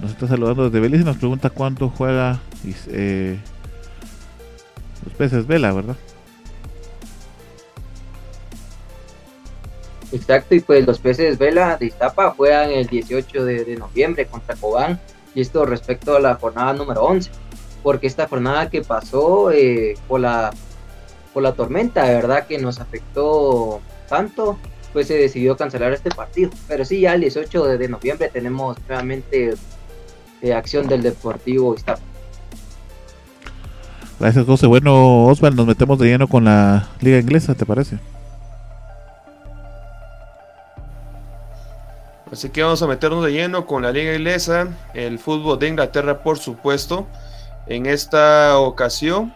[0.00, 2.40] Nos está saludando desde Belice y nos pregunta cuánto juega
[2.88, 3.38] eh,
[5.04, 5.96] los peces Vela, ¿verdad?
[10.12, 15.00] Exacto, y pues los peces Vela de Iztapa juegan el 18 de, noviembre contra Cobán,
[15.34, 17.30] y esto respecto a la jornada número 11,
[17.82, 20.52] porque esta jornada que pasó eh, por, la,
[21.32, 24.58] por la tormenta, de verdad que nos afectó tanto,
[24.92, 26.50] pues se decidió cancelar este partido.
[26.68, 29.54] Pero sí, ya el 18 de, noviembre tenemos nuevamente
[30.42, 32.02] eh, acción del Deportivo Iztapa.
[34.20, 34.66] Gracias, José.
[34.66, 37.98] Bueno, Osvaldo, nos metemos de lleno con la liga inglesa, ¿te parece?
[42.30, 46.22] Así que vamos a meternos de lleno con la liga inglesa, el fútbol de Inglaterra
[46.22, 47.06] por supuesto.
[47.66, 49.34] En esta ocasión,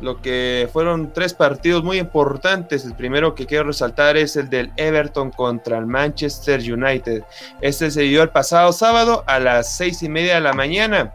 [0.00, 2.84] lo que fueron tres partidos muy importantes.
[2.84, 7.22] El primero que quiero resaltar es el del Everton contra el Manchester United.
[7.60, 11.14] Este se dio el pasado sábado a las seis y media de la mañana.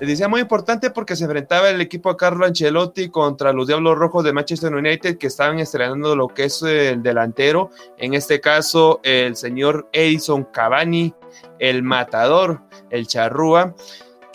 [0.00, 3.98] Les decía muy importante porque se enfrentaba el equipo de Carlo Ancelotti contra los Diablos
[3.98, 9.00] Rojos de Manchester United que estaban estrenando lo que es el delantero, en este caso
[9.02, 11.12] el señor Edison Cavani,
[11.58, 13.74] el matador, el charrúa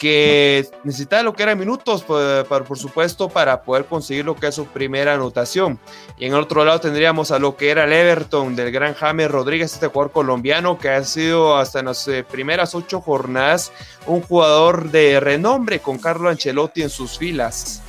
[0.05, 4.53] que necesitaba lo que eran minutos, por, por, supuesto, para poder conseguir lo que es
[4.53, 5.79] su primera anotación.
[6.19, 9.31] Y en el otro lado tendríamos a lo que era el Everton del gran James
[9.31, 13.71] Rodríguez, este jugador colombiano que ha sido hasta en las eh, primeras ocho jornadas
[14.05, 17.81] un jugador de renombre con Carlo Ancelotti en sus filas.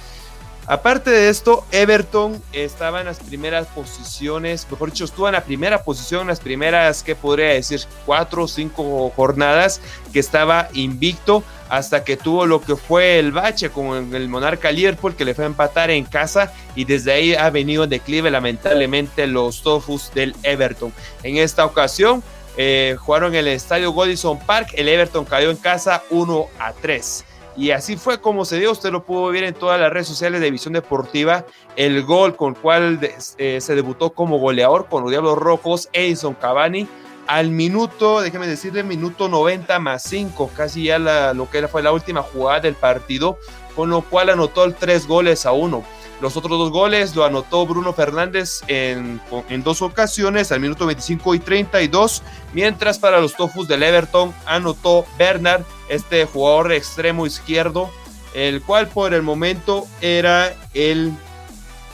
[0.69, 5.85] Aparte de esto, Everton estaba en las primeras posiciones, mejor dicho, estuvo en la primera
[5.85, 7.83] posición, en las primeras, ¿qué podría decir?
[8.05, 9.81] Cuatro o cinco jornadas
[10.13, 15.15] que estaba invicto hasta que tuvo lo que fue el bache con el Monarca Liverpool
[15.15, 19.29] que le fue a empatar en casa y desde ahí ha venido en declive lamentablemente
[19.29, 20.93] los Tofus del Everton.
[21.23, 22.25] En esta ocasión
[22.57, 27.25] eh, jugaron en el estadio Godison Park, el Everton cayó en casa 1 a 3.
[27.57, 30.41] Y así fue como se dio, usted lo pudo ver en todas las redes sociales
[30.41, 33.01] de Visión Deportiva, el gol con el cual
[33.39, 36.87] eh, se debutó como goleador con los Diablos Rojos, Edison Cavani,
[37.27, 42.23] al minuto, déjeme decirle, minuto 90 más 5, casi ya lo que fue la última
[42.23, 43.39] jugada del partido,
[43.75, 45.83] con lo cual anotó tres goles a uno.
[46.21, 51.35] Los otros dos goles lo anotó Bruno Fernández en, en, dos ocasiones, al minuto 25
[51.35, 52.23] y 32,
[52.55, 57.91] mientras para los Tofus del Everton anotó Bernard, este jugador extremo izquierdo,
[58.35, 61.13] el cual por el momento era el,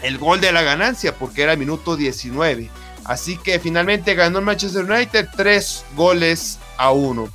[0.03, 2.71] el gol de la ganancia, porque era el minuto 19.
[3.05, 7.29] Así que finalmente ganó el Manchester United tres goles a uno.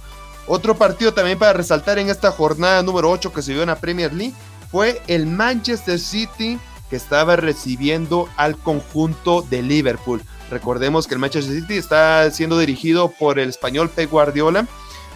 [0.48, 3.76] Otro partido también para resaltar en esta jornada número 8 que se dio en la
[3.76, 4.34] Premier League
[4.72, 6.58] fue el Manchester City
[6.90, 10.22] que estaba recibiendo al conjunto de Liverpool.
[10.50, 14.66] Recordemos que el Manchester City está siendo dirigido por el español Pep Guardiola,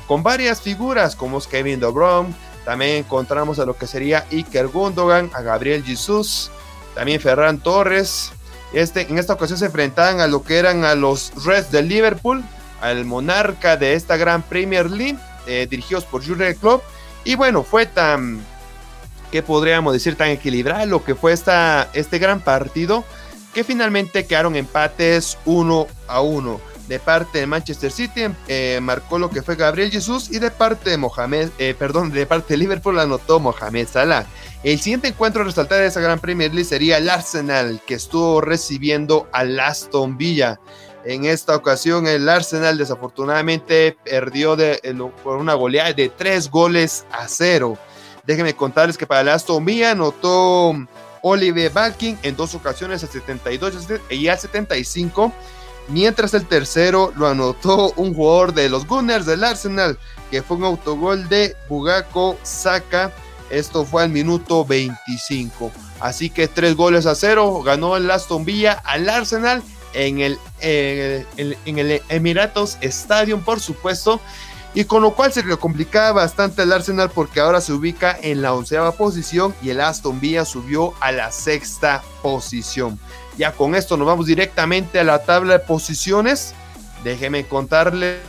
[0.08, 2.34] con varias figuras como Kevin De Bruyne,
[2.66, 6.52] también encontramos a lo que sería Iker Gundogan, a Gabriel Jesus,
[6.94, 8.32] también Ferran Torres.
[8.74, 12.44] Este, en esta ocasión se enfrentaban a lo que eran a los Reds de Liverpool,
[12.80, 16.84] al monarca de esta gran Premier League, eh, dirigidos por Jurgen Klopp.
[17.24, 18.46] Y bueno, fue tan,
[19.32, 20.16] ¿qué podríamos decir?
[20.16, 23.04] Tan equilibrado lo que fue esta, este gran partido,
[23.54, 26.60] que finalmente quedaron empates uno a uno.
[26.88, 30.90] De parte de Manchester City eh, marcó lo que fue Gabriel Jesús y de parte
[30.90, 34.26] de Mohamed, eh, perdón, de parte Liverpool anotó Mohamed Salah.
[34.64, 38.42] El siguiente encuentro a resaltar de esa gran Premier League sería el Arsenal, que estuvo
[38.42, 40.60] recibiendo al Aston Villa.
[41.06, 44.80] En esta ocasión el Arsenal desafortunadamente perdió de,
[45.24, 47.78] por una goleada de tres goles a cero.
[48.26, 50.76] Déjenme contarles que para el Aston Villa anotó
[51.22, 55.34] Oliver Balkin en dos ocasiones, al 72 y al 75.
[55.88, 59.98] Mientras el tercero lo anotó un jugador de los Gunners del Arsenal,
[60.30, 63.12] que fue un autogol de Bugako Saka.
[63.50, 65.72] Esto fue al minuto 25.
[66.00, 69.62] Así que tres goles a cero ganó el Aston Villa al Arsenal
[69.94, 74.22] en el, en el Emiratos Stadium, por supuesto.
[74.74, 78.42] Y con lo cual se le complicaba bastante al Arsenal porque ahora se ubica en
[78.42, 82.98] la onceava posición y el Aston Villa subió a la sexta posición.
[83.38, 86.54] Ya con esto nos vamos directamente a la tabla de posiciones.
[87.04, 88.20] Déjenme contarles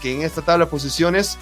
[0.00, 1.38] que en esta tabla de posiciones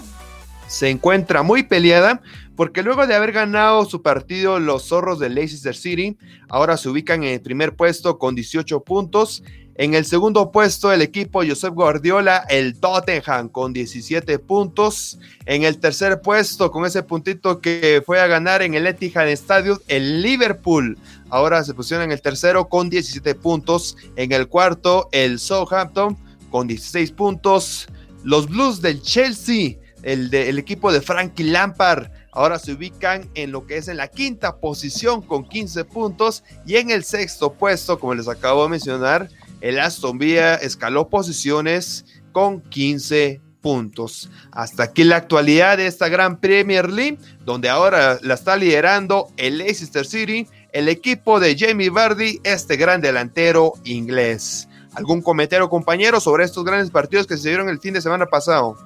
[0.66, 2.20] se encuentra muy peleada
[2.56, 7.22] porque luego de haber ganado su partido los zorros de Leicester City, ahora se ubican
[7.22, 9.42] en el primer puesto con 18 puntos
[9.76, 15.18] en el segundo puesto, el equipo Josep Guardiola, el Tottenham con 17 puntos.
[15.46, 19.78] En el tercer puesto, con ese puntito que fue a ganar en el Etihad Stadium,
[19.88, 20.98] el Liverpool.
[21.30, 23.96] Ahora se posiciona en el tercero con 17 puntos.
[24.16, 26.18] En el cuarto, el Southampton
[26.50, 27.88] con 16 puntos.
[28.24, 33.66] Los Blues del Chelsea, el, el equipo de Frankie Lampard, ahora se ubican en lo
[33.66, 36.44] que es en la quinta posición con 15 puntos.
[36.66, 39.30] Y en el sexto puesto, como les acabo de mencionar,
[39.62, 44.28] el Aston Villa escaló posiciones con 15 puntos.
[44.50, 49.58] Hasta aquí la actualidad de esta gran Premier League, donde ahora la está liderando el
[49.58, 54.68] Leicester City, el equipo de Jamie Vardy, este gran delantero inglés.
[54.94, 58.76] ¿Algún comentario, compañero, sobre estos grandes partidos que se dieron el fin de semana pasado?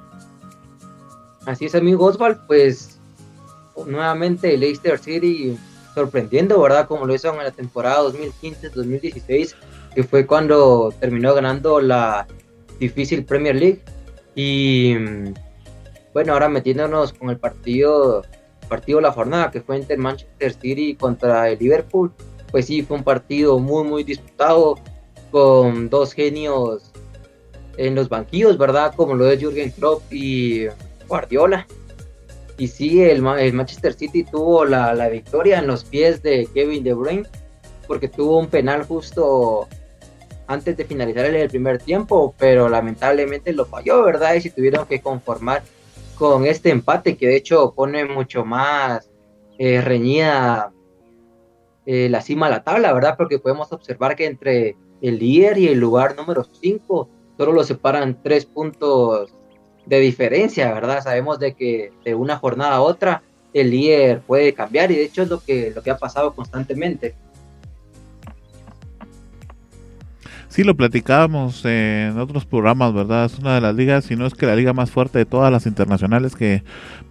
[1.46, 2.98] Así es, amigo Oswald, pues
[3.86, 5.56] nuevamente Leicester City
[5.94, 6.86] sorprendiendo, ¿verdad?
[6.86, 9.54] Como lo hizo en la temporada 2015-2016
[9.96, 12.26] que fue cuando terminó ganando la
[12.78, 13.80] difícil Premier League.
[14.34, 14.94] Y
[16.12, 18.22] bueno, ahora metiéndonos con el partido,
[18.68, 22.12] partido la jornada, que fue entre Manchester City contra el Liverpool,
[22.50, 24.78] pues sí, fue un partido muy, muy disputado,
[25.30, 26.92] con dos genios
[27.78, 28.92] en los banquillos, ¿verdad?
[28.94, 30.66] Como lo es Jürgen Klopp y
[31.08, 31.66] Guardiola.
[32.58, 36.92] Y sí, el, Manchester City tuvo la, la, victoria en los pies de Kevin De
[36.92, 37.26] Bruyne,
[37.86, 39.68] porque tuvo un penal justo
[40.46, 44.34] antes de finalizar el primer tiempo, pero lamentablemente lo falló, ¿verdad?
[44.34, 45.62] Y se tuvieron que conformar
[46.16, 49.10] con este empate que de hecho pone mucho más
[49.58, 50.72] eh, reñida
[51.84, 53.16] eh, la cima de la tabla, ¿verdad?
[53.16, 58.22] Porque podemos observar que entre el líder y el lugar número 5 solo lo separan
[58.22, 59.32] tres puntos
[59.84, 61.02] de diferencia, ¿verdad?
[61.02, 65.22] Sabemos de que de una jornada a otra el líder puede cambiar y de hecho
[65.22, 67.14] es lo que, lo que ha pasado constantemente.
[70.56, 73.26] Sí, lo platicábamos en otros programas, ¿verdad?
[73.26, 75.52] Es una de las ligas, si no es que la liga más fuerte de todas
[75.52, 76.62] las internacionales que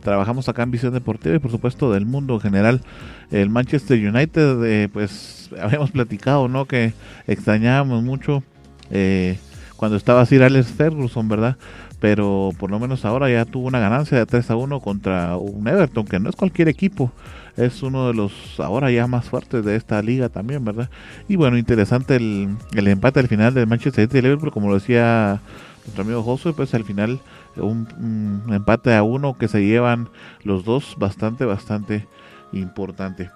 [0.01, 2.81] trabajamos acá en Visión Deportiva y por supuesto del mundo en general.
[3.29, 6.65] El Manchester United, eh, pues habíamos platicado, ¿no?
[6.65, 6.93] Que
[7.27, 8.41] extrañábamos mucho
[8.89, 9.37] eh,
[9.75, 11.55] cuando estaba Sir Alex Ferguson, ¿verdad?
[11.99, 15.67] Pero por lo menos ahora ya tuvo una ganancia de 3 a 1 contra un
[15.67, 17.11] Everton, que no es cualquier equipo
[17.57, 20.89] es uno de los ahora ya más fuertes de esta liga también, ¿verdad?
[21.27, 24.75] Y bueno, interesante el, el empate al final del Manchester City y Liverpool, como lo
[24.75, 25.39] decía
[25.85, 27.19] nuestro amigo Josué, pues al final
[27.57, 30.09] un, empate a uno que se llevan
[30.43, 32.07] los dos bastante, bastante
[32.51, 33.29] importante.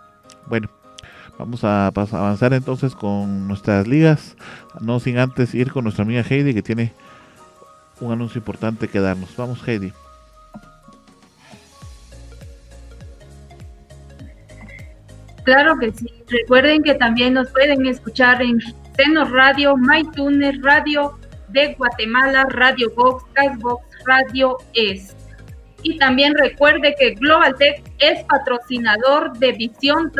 [0.47, 0.69] Bueno,
[1.37, 4.35] vamos a, avanzar entonces con nuestras ligas,
[4.81, 6.93] no sin antes ir con nuestra amiga Heidi que tiene
[7.99, 9.35] un anuncio importante que darnos.
[9.37, 9.93] Vamos Heidi.
[15.49, 16.05] Claro que sí.
[16.27, 18.59] Recuerden que también nos pueden escuchar en
[18.95, 25.15] Seno Radio, MyTuner Radio de Guatemala, Radio Box, Cashbox, Radio Es.
[25.81, 30.11] Y también recuerde que Global Tech es patrocinador de Visión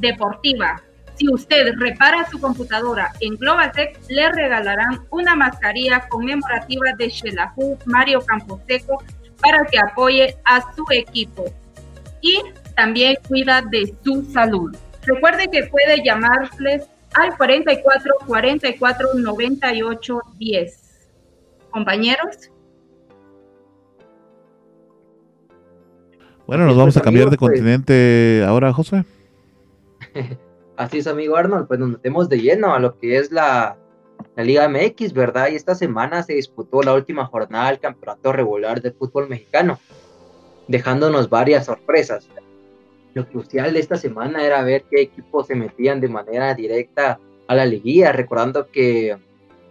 [0.00, 0.82] Deportiva.
[1.14, 7.78] Si usted repara su computadora en Global Tech, le regalarán una mascarilla conmemorativa de Shelahu
[7.86, 9.02] Mario Camposeco
[9.40, 11.46] para que apoye a su equipo.
[12.20, 12.42] Y
[12.76, 14.76] también cuida de su salud.
[15.02, 20.80] Recuerde que puede llamarles al 44 44 98 10.
[21.70, 22.50] Compañeros.
[26.46, 27.50] Bueno, nos vamos a cambiar de pues.
[27.50, 29.04] continente ahora, José.
[30.76, 33.78] Así es, amigo Arnold, pues nos metemos de lleno a lo que es la,
[34.34, 35.48] la Liga MX, ¿verdad?
[35.50, 39.78] Y esta semana se disputó la última jornada del campeonato regular de fútbol mexicano,
[40.66, 42.28] dejándonos varias sorpresas.
[43.14, 47.54] Lo crucial de esta semana era ver qué equipos se metían de manera directa a
[47.54, 49.16] la liguilla, recordando que,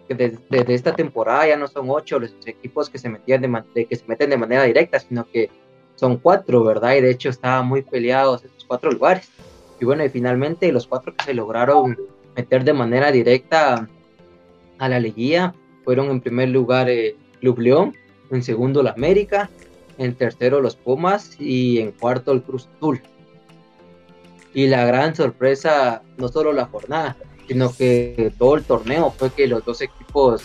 [0.07, 4.05] desde, esta temporada ya no son ocho los equipos que se metían de, que se
[4.07, 5.49] meten de manera directa, sino que
[5.95, 6.95] son cuatro, ¿verdad?
[6.95, 9.29] Y de hecho estaban muy peleados estos cuatro lugares.
[9.79, 11.97] Y bueno, finalmente los cuatro que se lograron
[12.35, 13.87] meter de manera directa
[14.77, 15.53] a la liguilla
[15.83, 17.95] fueron en primer lugar eh, Club León,
[18.31, 19.49] en segundo la América,
[19.97, 23.01] en tercero los Pumas y en cuarto el Cruz Azul.
[24.53, 29.47] Y la gran sorpresa, no solo la jornada, sino que todo el torneo fue que
[29.47, 30.43] los dos equipos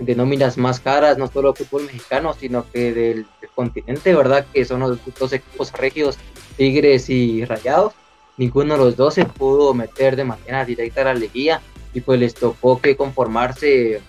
[0.00, 4.46] de nóminas más caras, no solo fútbol mexicano, sino que del, continente, ¿verdad?
[4.52, 6.18] Que son los dos equipos regios,
[6.56, 7.92] Tigres y Rayados.
[8.36, 11.60] Ninguno de los dos se pudo meter de manera directa a la liguilla
[11.92, 14.00] y pues les tocó que conformarse,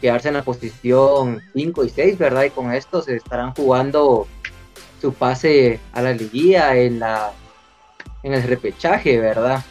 [0.00, 2.44] quedarse en la posición 5 y 6, ¿verdad?
[2.44, 4.26] Y con esto se estarán jugando
[5.00, 7.32] su pase a la liguilla en, la,
[8.22, 9.62] en el repechaje, ¿verdad?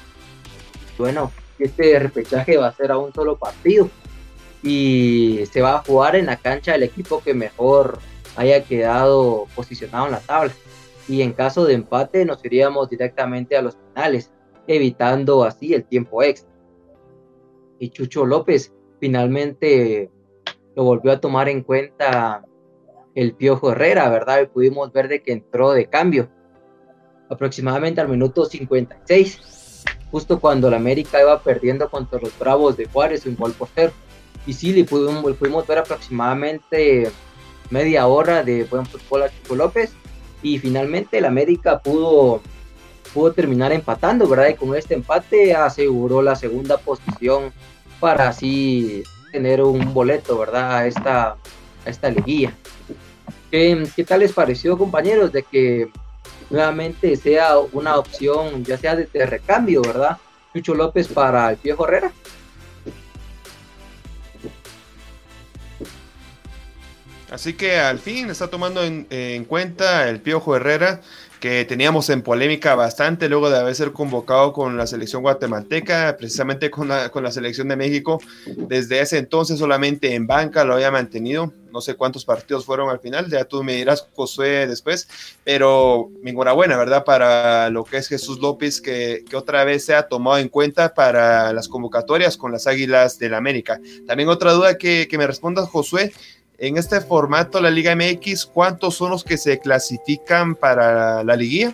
[0.98, 3.90] Bueno, este repechaje va a ser a un solo partido
[4.64, 8.00] y se va a jugar en la cancha del equipo que mejor
[8.36, 10.54] haya quedado posicionado en la tabla.
[11.08, 14.32] Y en caso de empate nos iríamos directamente a los finales,
[14.68, 16.50] evitando así el tiempo extra.
[17.80, 20.12] Y Chucho López finalmente
[20.76, 22.44] lo volvió a tomar en cuenta
[23.16, 24.42] el Piojo Herrera, ¿verdad?
[24.42, 26.30] Y pudimos ver de que entró de cambio
[27.30, 33.26] aproximadamente al minuto 56, justo cuando la América iba perdiendo contra los Bravos de Juárez
[33.26, 33.94] un gol por cero
[34.46, 37.12] y sí, le pudimos, pudimos ver aproximadamente
[37.70, 39.92] media hora de buen fútbol a Chico López
[40.42, 42.42] y finalmente el América pudo,
[43.14, 44.50] pudo terminar empatando, ¿verdad?
[44.50, 47.54] Y con este empate aseguró la segunda posición
[48.00, 50.78] para así tener un boleto, ¿verdad?
[50.78, 51.28] A esta,
[51.86, 52.54] a esta liguilla.
[53.52, 55.92] ¿Qué, ¿Qué tal les pareció, compañeros, de que
[56.50, 60.18] nuevamente sea una opción, ya sea de, de recambio, ¿verdad?
[60.54, 62.12] Chucho López para el Viejo Herrera.
[67.32, 71.02] Así que al fin está tomando en, cuenta el Piojo Herrera,
[71.40, 76.70] que teníamos en polémica bastante luego de haber sido convocado con la selección guatemalteca, precisamente
[76.70, 78.22] con la, con la selección de México.
[78.46, 81.54] Desde ese entonces solamente en banca lo había mantenido.
[81.72, 85.08] No sé cuántos partidos fueron al final, ya tú me dirás, Josué, después.
[85.44, 87.06] Pero enhorabuena, ¿verdad?
[87.06, 90.94] Para lo que es Jesús López, que, que otra vez se ha tomado en cuenta
[90.94, 93.80] para las convocatorias con las Águilas del la América.
[94.08, 96.12] También otra duda que, que me respondas, Josué
[96.60, 101.74] en este formato, la Liga MX, ¿cuántos son los que se clasifican para la liguilla?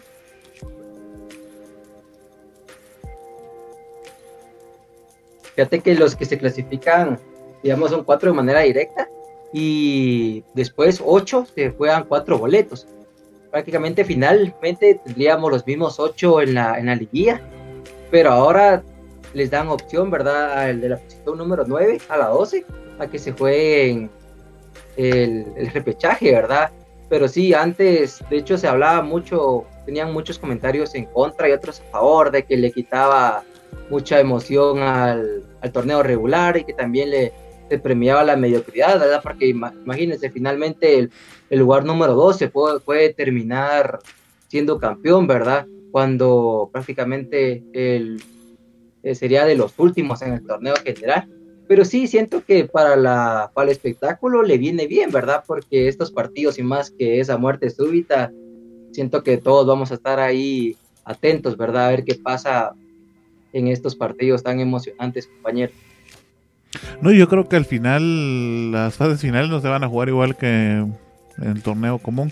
[5.55, 7.19] Fíjate que los que se clasifican,
[7.63, 9.09] digamos, son cuatro de manera directa
[9.53, 12.85] y después ocho se juegan cuatro boletos.
[13.49, 17.41] Prácticamente finalmente tendríamos los mismos ocho en la, en la liguilla,
[18.11, 18.83] pero ahora
[19.33, 20.59] les dan opción, ¿verdad?
[20.59, 22.65] Al de la posición número 9 a la 12
[22.99, 24.09] a que se jueguen
[24.97, 26.71] el, repechaje, ¿verdad?
[27.09, 31.81] Pero sí, antes, de hecho, se hablaba mucho, tenían muchos comentarios en contra y otros
[31.81, 33.43] a favor de que le quitaba
[33.89, 37.33] mucha emoción al, torneo regular y que también le,
[37.81, 39.21] premiaba la mediocridad, ¿verdad?
[39.23, 41.11] Porque imagínense, finalmente el,
[41.49, 43.99] lugar número 12 puede, puede terminar
[44.47, 45.65] siendo campeón, ¿verdad?
[45.91, 48.21] Cuando prácticamente el,
[49.05, 51.29] eh, sería de los últimos en el torneo general.
[51.67, 55.43] Pero sí siento que para, la, para el espectáculo le viene bien, ¿verdad?
[55.45, 58.31] Porque estos partidos y más que esa muerte súbita,
[58.91, 61.87] siento que todos vamos a estar ahí atentos, ¿verdad?
[61.87, 62.73] A ver qué pasa
[63.53, 65.75] en estos partidos tan emocionantes, compañeros.
[67.01, 70.35] No, yo creo que al final, las fases finales no se van a jugar igual
[70.35, 70.97] que en
[71.37, 72.31] el torneo común.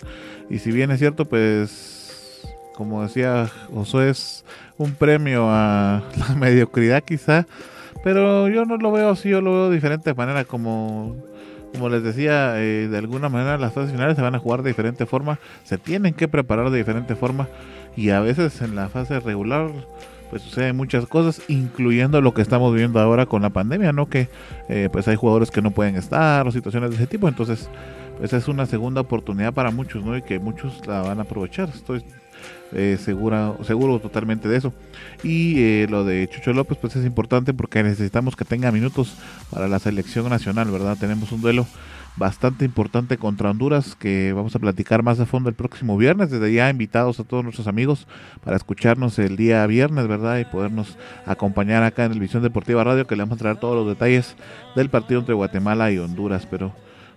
[0.49, 2.43] Y si bien es cierto, pues,
[2.75, 4.45] como decía Josué, es
[4.77, 7.47] un premio a la mediocridad quizá
[8.03, 11.15] pero yo no lo veo así, yo lo veo de diferente manera, como,
[11.71, 14.69] como les decía, eh, de alguna manera las fases finales se van a jugar de
[14.69, 17.47] diferente forma, se tienen que preparar de diferente forma
[17.95, 19.71] y a veces en la fase regular
[20.29, 24.07] pues suceden muchas cosas, incluyendo lo que estamos viviendo ahora con la pandemia, ¿no?
[24.07, 24.29] Que
[24.67, 27.69] eh, pues hay jugadores que no pueden estar o situaciones de ese tipo, entonces
[28.17, 30.17] pues es una segunda oportunidad para muchos, ¿no?
[30.17, 31.69] Y que muchos la van a aprovechar.
[31.69, 32.03] Estoy
[32.71, 34.73] eh, segura, seguro totalmente de eso.
[35.23, 39.15] Y eh, lo de Chucho López, pues es importante porque necesitamos que tenga minutos
[39.49, 40.97] para la selección nacional, ¿verdad?
[40.99, 41.67] Tenemos un duelo
[42.15, 46.29] bastante importante contra Honduras que vamos a platicar más a fondo el próximo viernes.
[46.29, 48.07] Desde ya invitados a todos nuestros amigos
[48.43, 50.39] para escucharnos el día viernes, ¿verdad?
[50.39, 53.75] Y podernos acompañar acá en el Visión Deportiva Radio que le vamos a traer todos
[53.75, 54.35] los detalles
[54.75, 56.47] del partido entre Guatemala y Honduras.
[56.49, 56.73] Pero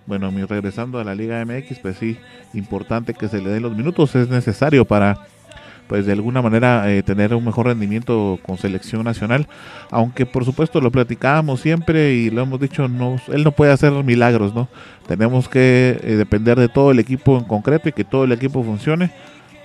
[0.06, 2.18] bueno, regresando a la Liga MX, pues sí,
[2.54, 5.18] importante que se le den los minutos, es necesario para
[5.86, 9.46] pues de alguna manera eh, tener un mejor rendimiento con selección nacional,
[9.90, 13.92] aunque por supuesto lo platicábamos siempre y lo hemos dicho, no, él no puede hacer
[13.92, 14.68] milagros, ¿no?
[15.06, 18.62] Tenemos que eh, depender de todo el equipo en concreto y que todo el equipo
[18.64, 19.12] funcione,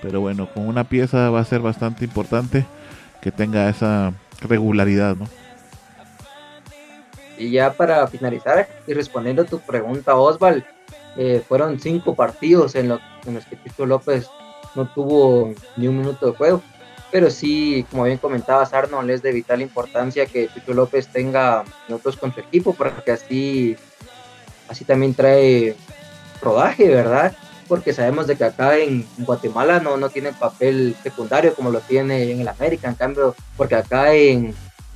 [0.00, 2.64] pero bueno, con una pieza va a ser bastante importante
[3.20, 4.12] que tenga esa
[4.48, 5.41] regularidad, ¿no?
[7.38, 10.64] Y ya para finalizar y respondiendo a tu pregunta, Osval,
[11.16, 12.90] eh, fueron cinco partidos en,
[13.26, 14.28] en los que Tito López
[14.74, 16.62] no tuvo ni un minuto de juego.
[17.12, 22.16] Pero sí, como bien comentabas, Arnold, es de vital importancia que Chucho López tenga minutos
[22.16, 23.76] con su equipo, porque así,
[24.66, 25.76] así también trae
[26.40, 27.36] rodaje, ¿verdad?
[27.68, 32.32] Porque sabemos de que acá en Guatemala no, no tiene papel secundario como lo tiene
[32.32, 34.54] en el América, en cambio, porque acá en,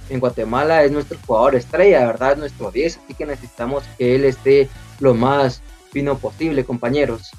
[0.09, 2.33] en Guatemala es nuestro jugador estrella, ¿verdad?
[2.33, 4.69] Es nuestro 10, así que necesitamos que él esté
[5.01, 7.33] lo más fino posible, compañeros.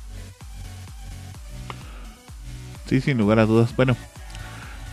[2.88, 3.76] Sí, sin lugar a dudas.
[3.76, 3.96] Bueno,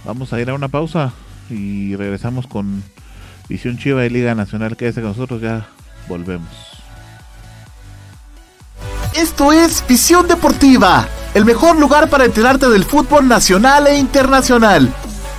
[0.05, 1.13] vamos a ir a una pausa
[1.49, 2.83] y regresamos con
[3.49, 4.77] Visión Chiva de Liga Nacional.
[4.77, 5.69] Quédese con nosotros, ya
[6.09, 6.49] volvemos.
[9.15, 14.93] Esto es Visión Deportiva, el mejor lugar para enterarte del fútbol nacional e internacional.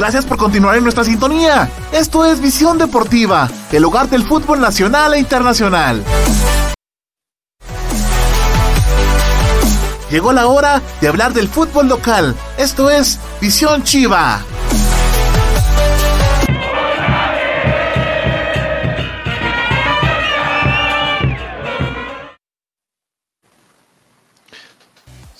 [0.00, 1.70] Gracias por continuar en nuestra sintonía.
[1.92, 6.02] Esto es Visión Deportiva, el hogar del fútbol nacional e internacional.
[10.10, 12.34] Llegó la hora de hablar del fútbol local.
[12.56, 14.40] Esto es Visión Chiva.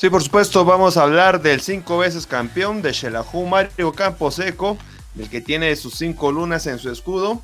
[0.01, 4.78] Sí, por supuesto, vamos a hablar del cinco veces campeón de Shelahu Mario Camposeco,
[5.18, 7.42] el que tiene sus cinco lunas en su escudo.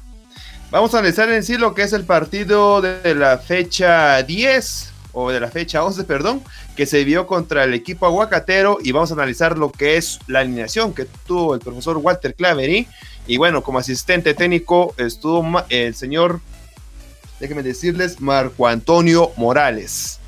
[0.70, 5.30] Vamos a analizar en sí lo que es el partido de la fecha 10, o
[5.30, 6.42] de la fecha 11, perdón,
[6.74, 10.40] que se vio contra el equipo aguacatero y vamos a analizar lo que es la
[10.40, 12.88] alineación que tuvo el profesor Walter Clavery.
[13.26, 16.40] Y bueno, como asistente técnico estuvo el señor
[17.38, 20.20] déjenme decirles, Marco Antonio Morales.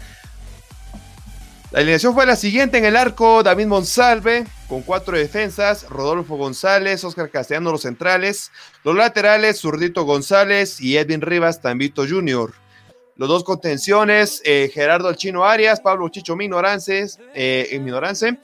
[1.71, 7.05] La alineación fue la siguiente en el arco, David Monsalve con cuatro defensas, Rodolfo González,
[7.05, 8.51] Oscar Castellano los centrales,
[8.85, 12.53] los laterales, Zurdito González y Edwin Rivas Tambito Jr.
[13.17, 18.39] Los dos contenciones, eh, Gerardo Chino Arias, Pablo Chicho Minorances, eh, Minorance,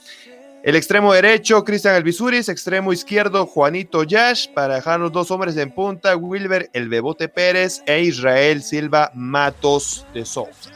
[0.64, 2.48] el extremo derecho, Cristian Alvisuris.
[2.48, 4.48] Extremo izquierdo, Juanito Yash.
[4.48, 10.06] Para dejar los dos hombres en punta, Wilber El Bebote Pérez e Israel Silva Matos
[10.14, 10.70] de Sousa.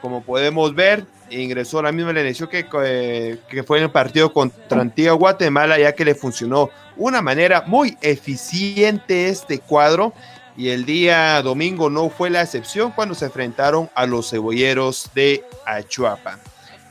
[0.00, 4.80] Como podemos ver, ingresó la misma alineación que, eh, que fue en el partido contra
[4.80, 10.12] Antigua Guatemala, ya que le funcionó una manera muy eficiente este cuadro.
[10.56, 15.44] Y el día domingo no fue la excepción cuando se enfrentaron a los cebolleros de
[15.66, 16.38] Achuapa.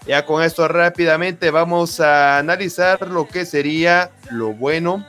[0.05, 5.03] Ya con esto rápidamente vamos a analizar lo que sería lo bueno,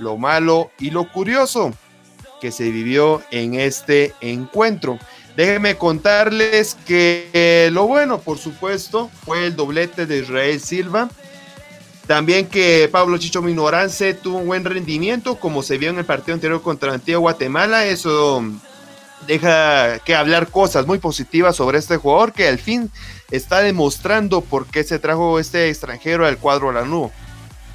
[0.00, 1.72] lo malo y lo curioso
[2.40, 4.98] que se vivió en este encuentro.
[5.36, 11.10] Déjenme contarles que eh, lo bueno, por supuesto, fue el doblete de Israel Silva.
[12.06, 16.34] También que Pablo Chicho Minorance tuvo un buen rendimiento, como se vio en el partido
[16.34, 17.84] anterior contra Antigua Guatemala.
[17.84, 18.44] Eso
[19.26, 22.90] deja que hablar cosas muy positivas sobre este jugador que al fin
[23.30, 27.10] está demostrando por qué se trajo este extranjero al cuadro Lanú.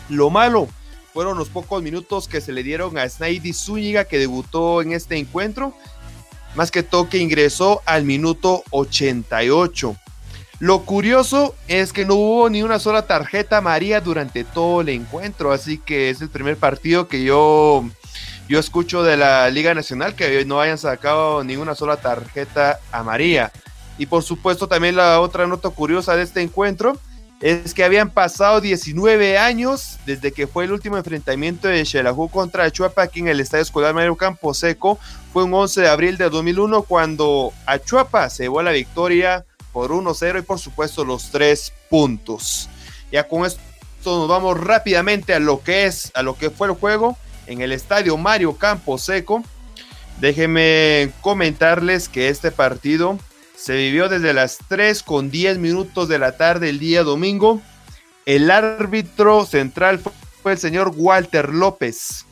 [0.10, 0.68] Lo malo
[1.14, 5.18] fueron los pocos minutos que se le dieron a Snaidy Zúñiga que debutó en este
[5.18, 5.76] encuentro,
[6.56, 9.96] más que todo que ingresó al minuto 88.
[10.60, 15.52] Lo curioso es que no hubo ni una sola tarjeta amarilla durante todo el encuentro,
[15.52, 17.84] así que es el primer partido que yo
[18.48, 23.52] yo escucho de la Liga Nacional que no hayan sacado ninguna sola tarjeta amarilla.
[23.98, 27.00] Y por supuesto también la otra nota curiosa de este encuentro
[27.42, 32.66] es que habían pasado 19 años desde que fue el último enfrentamiento de Xelajú contra
[32.66, 35.00] Achuapa aquí en el Estadio Escolar Mario Campo Seco.
[35.34, 40.40] Fue un 11 de abril de 2001 cuando Achuapa se llevó la victoria por 1-0
[40.40, 42.70] y por supuesto los tres puntos.
[43.12, 43.60] Ya con esto
[44.06, 47.18] nos vamos rápidamente a lo que es, a lo que fue el juego
[47.48, 49.44] en el Estadio Mario Campo Seco.
[50.20, 53.18] Déjenme comentarles que este partido
[53.62, 57.62] se vivió desde las 3 con 10 minutos de la tarde el día domingo.
[58.26, 60.02] El árbitro central
[60.42, 62.26] fue el señor Walter López.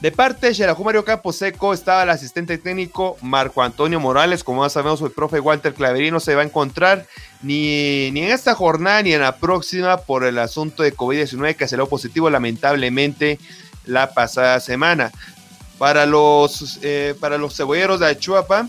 [0.00, 4.44] De parte de Xelajú Mario Seco estaba el asistente técnico Marco Antonio Morales.
[4.44, 7.06] Como ya sabemos, el profe Walter Claverino se va a encontrar
[7.42, 11.68] ni, ni en esta jornada ni en la próxima por el asunto de COVID-19 que
[11.68, 13.38] salió positivo lamentablemente
[13.84, 15.12] la pasada semana.
[15.76, 18.68] Para los, eh, para los cebolleros de Achuapa,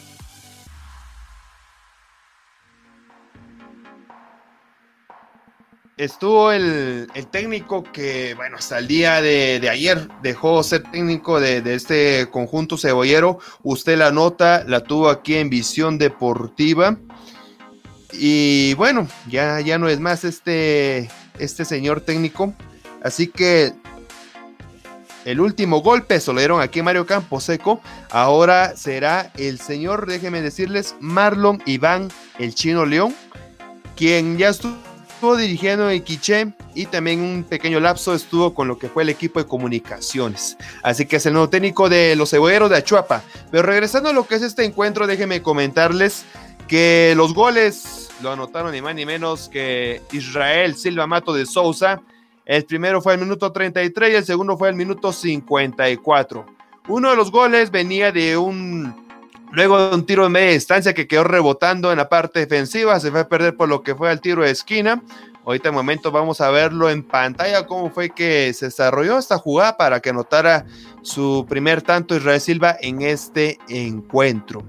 [5.97, 12.27] estuvo el, técnico que, bueno, hasta el día de, ayer dejó ser técnico de, este
[12.29, 13.39] conjunto cebollero.
[13.63, 16.97] Usted la nota, la tuvo aquí en Visión Deportiva.
[18.11, 22.53] Y bueno, ya, ya no es más este, este señor técnico.
[23.03, 23.73] Así que
[25.25, 27.81] el último golpe se lo dieron aquí Mario Camposeco.
[28.09, 33.13] Ahora será el señor, déjenme decirles, Marlon Iván, el chino León,
[33.95, 34.84] quien ya estuvo
[35.37, 39.39] dirigiendo en Quiché y también un pequeño lapso estuvo con lo que fue el equipo
[39.39, 40.57] de comunicaciones.
[40.83, 43.23] Así que es el nuevo técnico de los cebolleros de Achuapa.
[43.49, 46.25] Pero regresando a lo que es este encuentro, déjenme comentarles
[46.67, 52.01] que los goles lo anotaron ni más ni menos que Israel Silva Mato de Sousa.
[52.45, 56.45] El primero fue el minuto 33 y el segundo fue el minuto 54.
[56.87, 59.04] Uno de los goles venía de un
[59.55, 63.09] Luego de un tiro de media distancia que quedó rebotando en la parte defensiva, se
[63.09, 65.01] fue a perder por lo que fue al tiro de esquina.
[65.45, 69.77] Ahorita en momento vamos a verlo en pantalla, cómo fue que se desarrolló esta jugada
[69.77, 70.65] para que anotara
[71.03, 74.61] su primer tanto Israel Silva en este encuentro.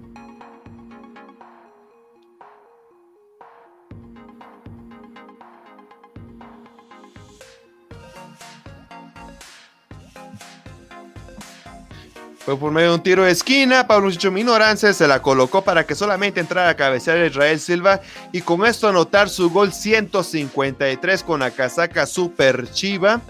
[12.46, 15.84] Fue por medio de un tiro de esquina, Pablo Chicho Minorance se la colocó para
[15.84, 21.40] que solamente entrara a cabecear Israel Silva y con esto anotar su gol 153 con
[21.40, 23.20] la casaca Super Chiva.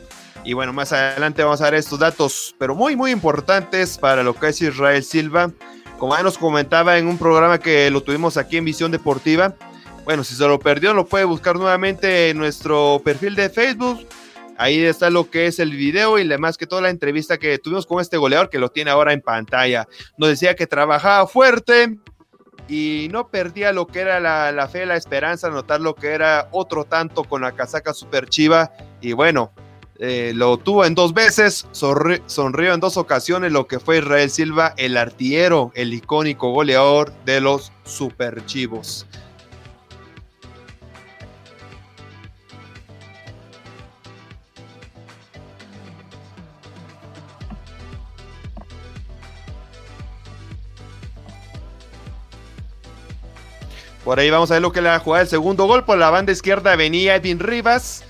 [0.45, 4.35] Y bueno, más adelante vamos a ver estos datos, pero muy, muy importantes para lo
[4.35, 5.51] que es Israel Silva.
[5.97, 9.55] Como ya nos comentaba en un programa que lo tuvimos aquí en Visión Deportiva.
[10.05, 14.07] Bueno, si se lo perdió, lo puede buscar nuevamente en nuestro perfil de Facebook
[14.59, 17.87] Ahí está lo que es el video y además que toda la entrevista que tuvimos
[17.87, 19.87] con este goleador que lo tiene ahora en pantalla.
[20.17, 21.99] Nos decía que trabajaba fuerte
[22.69, 26.85] y no perdía lo que era la, fe, la esperanza, notar lo que era otro
[26.85, 28.73] tanto con la casaca super chiva.
[29.01, 29.53] Y bueno,
[29.99, 34.75] eh, lo tuvo en dos veces, sonrió en dos ocasiones lo que fue Israel Silva,
[34.77, 39.07] el artillero, el icónico goleador de los Superchivos.
[54.07, 55.85] Por ahí vamos a ver lo que le va a jugar el segundo gol.
[55.85, 58.05] Por la banda izquierda venía Edwin Rivas.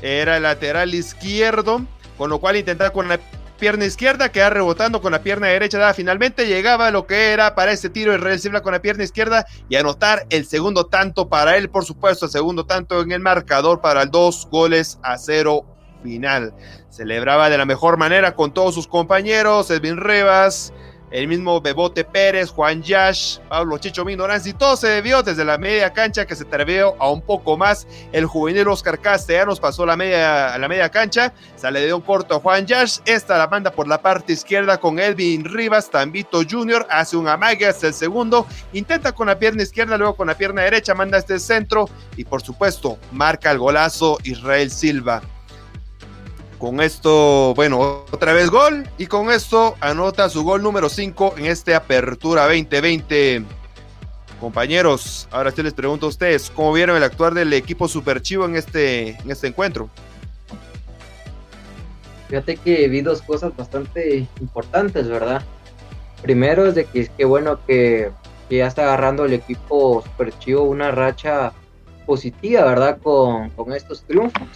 [0.00, 1.82] Era el lateral izquierdo.
[2.16, 3.18] Con lo cual intentaba con la
[3.58, 5.92] pierna izquierda, quedar rebotando con la pierna derecha.
[5.92, 9.74] Finalmente llegaba lo que era para este tiro Israel Silva con la pierna izquierda y
[9.74, 14.02] anotar el segundo tanto para él, por supuesto, el segundo tanto en el marcador para
[14.02, 15.64] el dos goles a cero
[16.04, 16.54] final.
[16.90, 20.72] Celebraba de la mejor manera con todos sus compañeros, Edwin Rivas,
[21.10, 25.92] el mismo Bebote Pérez, Juan Yash, Pablo Chicho Minoranzi, todo se debió desde la media
[25.92, 27.86] cancha que se atrevió a un poco más.
[28.12, 32.36] El juvenil Oscar Castellanos pasó la media, a la media cancha, sale de un corto
[32.36, 36.86] a Juan Yash, esta la manda por la parte izquierda con Elvin Rivas, Tambito Jr.,
[36.90, 40.62] hace un amague hasta el segundo, intenta con la pierna izquierda, luego con la pierna
[40.62, 45.22] derecha, manda este centro y por supuesto marca el golazo Israel Silva.
[46.60, 51.46] Con esto, bueno, otra vez gol y con esto anota su gol número 5 en
[51.46, 53.44] esta apertura 2020.
[54.38, 58.44] Compañeros, ahora sí les pregunto a ustedes, ¿cómo vieron el actuar del equipo Super Chivo
[58.44, 59.88] en este, en este encuentro?
[62.28, 65.42] Fíjate que vi dos cosas bastante importantes, ¿verdad?
[66.20, 68.10] Primero es de que es que bueno que,
[68.50, 71.54] ya está agarrando el equipo Super Chivo una racha
[72.04, 72.98] positiva, ¿verdad?
[73.02, 74.46] Con, con estos triunfos.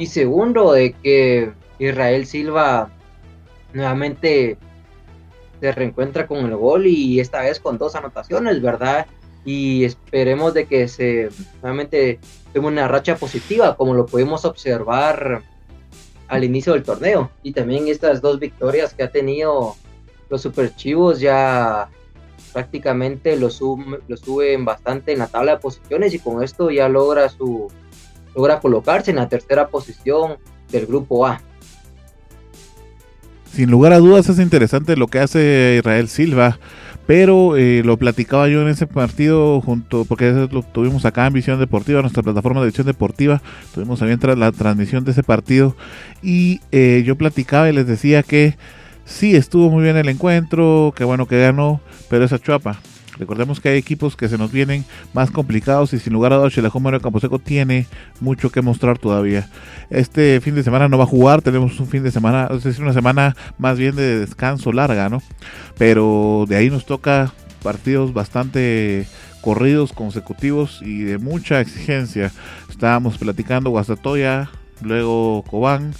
[0.00, 2.88] Y segundo, de que Israel Silva
[3.74, 4.56] nuevamente
[5.60, 9.06] se reencuentra con el gol y esta vez con dos anotaciones, ¿verdad?
[9.44, 11.28] Y esperemos de que se
[11.60, 12.18] nuevamente
[12.54, 15.42] tenga una racha positiva, como lo pudimos observar
[16.28, 17.30] al inicio del torneo.
[17.42, 19.76] Y también estas dos victorias que ha tenido
[20.30, 21.90] los superchivos ya
[22.54, 23.50] prácticamente lo,
[24.08, 27.68] lo suben bastante en la tabla de posiciones y con esto ya logra su
[28.34, 30.38] logra colocarse en la tercera posición
[30.70, 31.40] del grupo A.
[33.52, 36.58] Sin lugar a dudas es interesante lo que hace Israel Silva,
[37.06, 41.58] pero eh, lo platicaba yo en ese partido junto, porque lo tuvimos acá en Visión
[41.58, 43.42] Deportiva, nuestra plataforma de Visión Deportiva,
[43.74, 45.74] tuvimos también la transmisión de ese partido
[46.22, 48.56] y eh, yo platicaba y les decía que
[49.04, 52.80] sí estuvo muy bien el encuentro, que bueno que ganó, pero esa chuapa
[53.20, 56.54] Recordemos que hay equipos que se nos vienen más complicados y sin lugar a dudas
[56.54, 57.86] Chelajón Mario Camposeco tiene
[58.18, 59.50] mucho que mostrar todavía.
[59.90, 62.82] Este fin de semana no va a jugar, tenemos un fin de semana, es decir,
[62.82, 65.22] una semana más bien de descanso larga, ¿no?
[65.76, 67.30] Pero de ahí nos toca
[67.62, 69.06] partidos bastante
[69.42, 72.32] corridos consecutivos y de mucha exigencia.
[72.70, 74.50] Estábamos platicando Guastatoya,
[74.80, 75.92] luego Cobán,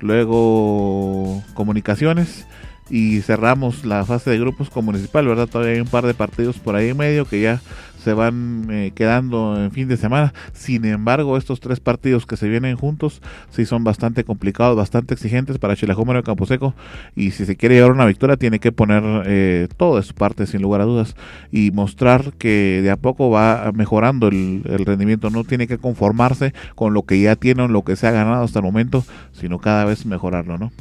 [0.00, 2.46] luego Comunicaciones
[2.90, 5.48] y cerramos la fase de grupos con Municipal, ¿verdad?
[5.48, 7.60] Todavía hay un par de partidos por ahí en medio que ya
[8.02, 10.32] se van eh, quedando en fin de semana.
[10.52, 13.20] Sin embargo, estos tres partidos que se vienen juntos
[13.50, 16.74] sí son bastante complicados, bastante exigentes para Chilajómero y Camposeco.
[17.16, 20.46] Y si se quiere llevar una victoria, tiene que poner eh, todo de su parte,
[20.46, 21.16] sin lugar a dudas,
[21.50, 25.30] y mostrar que de a poco va mejorando el, el rendimiento.
[25.30, 28.44] No tiene que conformarse con lo que ya tiene o lo que se ha ganado
[28.44, 30.72] hasta el momento, sino cada vez mejorarlo, ¿no?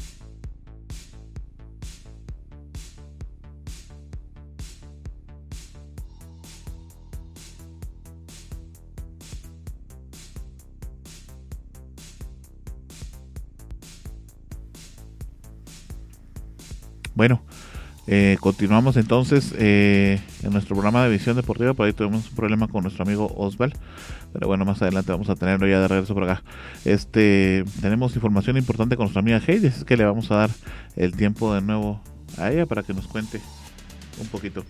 [17.18, 17.42] Bueno,
[18.06, 21.74] eh, continuamos entonces eh, en nuestro programa de visión deportiva.
[21.74, 23.74] Por ahí tuvimos un problema con nuestro amigo Osval.
[24.34, 26.44] Pero bueno, más adelante vamos a tenerlo ya de regreso por acá.
[26.86, 29.66] Este, tenemos información importante con nuestra amiga Heidi.
[29.66, 30.50] Es que le vamos a dar
[30.96, 32.00] el tiempo de nuevo
[32.38, 33.42] a ella para que nos cuente
[34.22, 34.64] un poquito.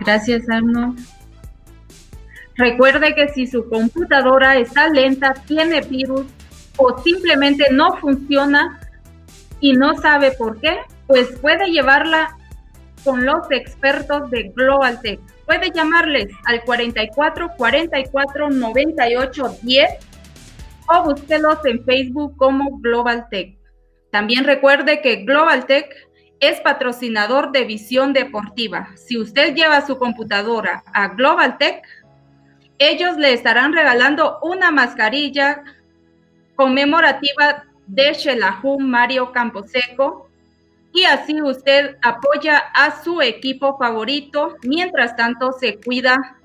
[0.00, 0.96] Gracias, Arno.
[2.56, 6.26] Recuerde que si su computadora está lenta, tiene virus
[6.78, 8.80] o simplemente no funciona
[9.60, 12.36] y no sabe por qué, pues puede llevarla
[13.04, 15.20] con los expertos de Global Tech.
[15.44, 19.90] Puede llamarles al 44 44 98 10
[20.88, 23.56] o búsquelos en Facebook como Global Tech.
[24.10, 25.88] También recuerde que Global Tech
[26.40, 28.88] es patrocinador de Visión Deportiva.
[28.96, 31.82] Si usted lleva su computadora a Global Tech,
[32.78, 35.62] ellos le estarán regalando una mascarilla
[36.54, 40.28] conmemorativa de Shelahu Mario Camposeco
[40.92, 46.36] y así usted apoya a su equipo favorito, mientras tanto se cuida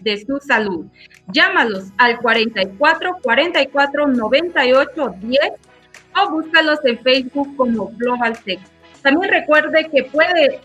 [0.00, 0.86] de su salud.
[1.28, 5.40] Llámalos al 44 44 98 10
[6.16, 8.60] o búscalos en Facebook como Global Tech.
[9.02, 10.60] También recuerde que puede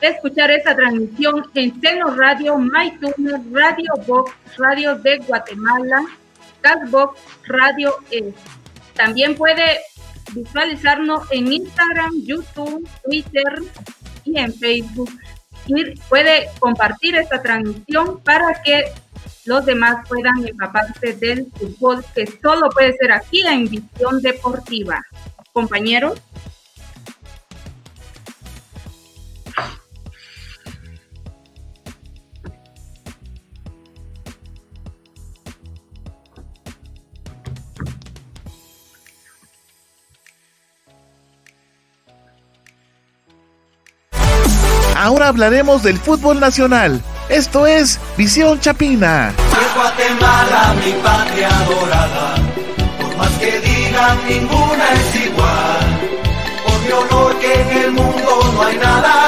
[0.00, 6.04] escuchar esta transmisión en Seno Radio, MyTuner, Radio Box, Radio de Guatemala,
[6.60, 8.32] Castbox, Radio E.
[8.94, 9.80] También puede
[10.32, 13.62] visualizarnos en Instagram, YouTube, Twitter
[14.24, 15.10] y en Facebook.
[15.66, 18.92] Y puede compartir esta transmisión para que
[19.44, 25.02] los demás puedan empaparse del fútbol que solo puede ser aquí en Visión Deportiva.
[25.52, 26.20] Compañeros.
[45.00, 47.00] Ahora hablaremos del fútbol nacional.
[47.30, 49.32] Esto es Visión Chapina.
[49.74, 52.34] Guatemala, mi patria dorada.
[53.00, 56.00] Por más que digan, ninguna es igual.
[56.66, 59.19] Por mi honor que en el mundo no hay nada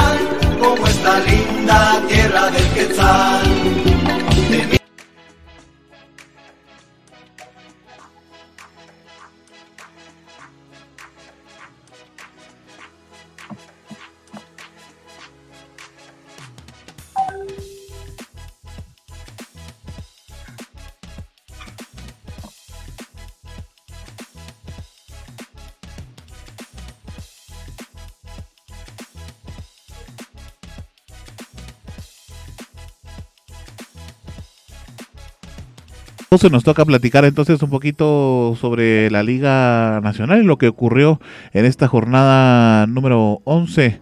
[36.38, 41.20] Se nos toca platicar entonces un poquito sobre la Liga Nacional y lo que ocurrió
[41.52, 44.00] en esta jornada número 11.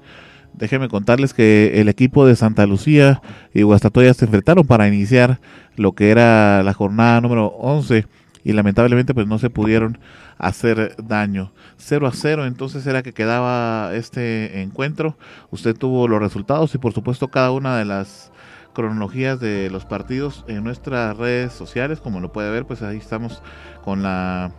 [0.55, 3.20] Déjenme contarles que el equipo de Santa Lucía
[3.53, 5.41] y Guastatoya se enfrentaron para iniciar
[5.74, 8.07] lo que era la jornada número 11
[8.45, 9.99] y lamentablemente pues no se pudieron
[10.39, 11.53] hacer daño.
[11.78, 15.18] 0 a 0 entonces era que quedaba este encuentro.
[15.51, 18.31] Usted tuvo los resultados y por supuesto cada una de las
[18.72, 23.42] cronologías de los partidos en nuestras redes sociales, como lo puede ver, pues ahí estamos
[23.84, 24.52] con la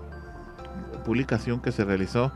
[1.06, 2.32] publicación que se realizó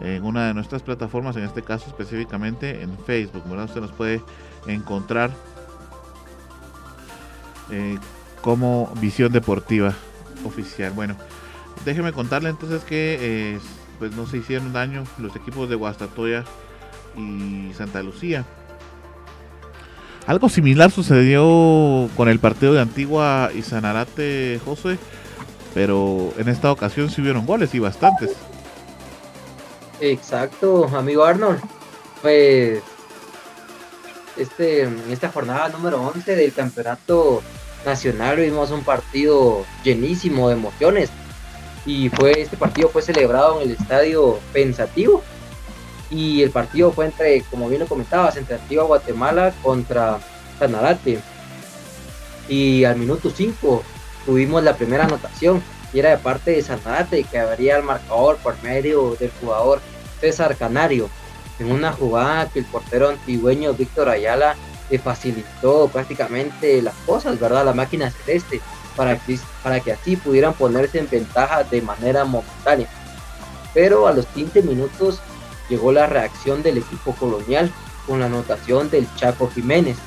[0.00, 3.66] en una de nuestras plataformas, en este caso específicamente en Facebook, ¿verdad?
[3.66, 4.22] Usted nos puede
[4.66, 5.30] encontrar
[7.70, 7.98] eh,
[8.40, 9.94] como Visión Deportiva
[10.44, 10.92] Oficial.
[10.92, 11.16] Bueno,
[11.84, 13.58] déjeme contarle entonces que eh,
[13.98, 16.44] pues no se hicieron daño los equipos de Guastatoya
[17.16, 18.44] y Santa Lucía.
[20.26, 24.98] Algo similar sucedió con el partido de Antigua y Sanarate, José,
[25.74, 28.30] pero en esta ocasión sí hubieron goles y bastantes.
[30.00, 31.60] Exacto, amigo Arnold.
[32.22, 32.82] Pues
[34.38, 37.42] este, esta jornada número 11 del campeonato
[37.84, 41.10] nacional vimos un partido llenísimo de emociones
[41.84, 45.22] y fue este partido fue celebrado en el estadio Pensativo
[46.10, 50.18] y el partido fue entre, como bien lo comentabas, entre Antigua Guatemala contra
[50.58, 51.20] Sanarate.
[52.48, 53.82] Y al minuto 5
[54.26, 58.60] tuvimos la primera anotación y era de parte de Sanarate que abría el marcador por
[58.62, 59.80] medio del jugador
[60.20, 61.08] César Canario
[61.58, 64.56] en una jugada que el portero antigüeño Víctor Ayala
[64.90, 67.64] le facilitó prácticamente las cosas, ¿verdad?
[67.64, 68.60] La máquina celeste
[68.96, 72.88] para que, para que así pudieran ponerse en ventaja de manera momentánea.
[73.72, 75.20] Pero a los 15 minutos
[75.68, 77.70] llegó la reacción del equipo colonial
[78.06, 79.98] con la anotación del Chaco Jiménez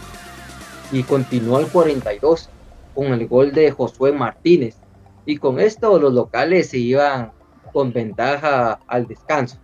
[0.91, 2.49] y continuó al 42
[2.93, 4.77] con el gol de Josué Martínez
[5.25, 7.31] y con esto los locales se iban
[7.73, 9.57] con ventaja al descanso.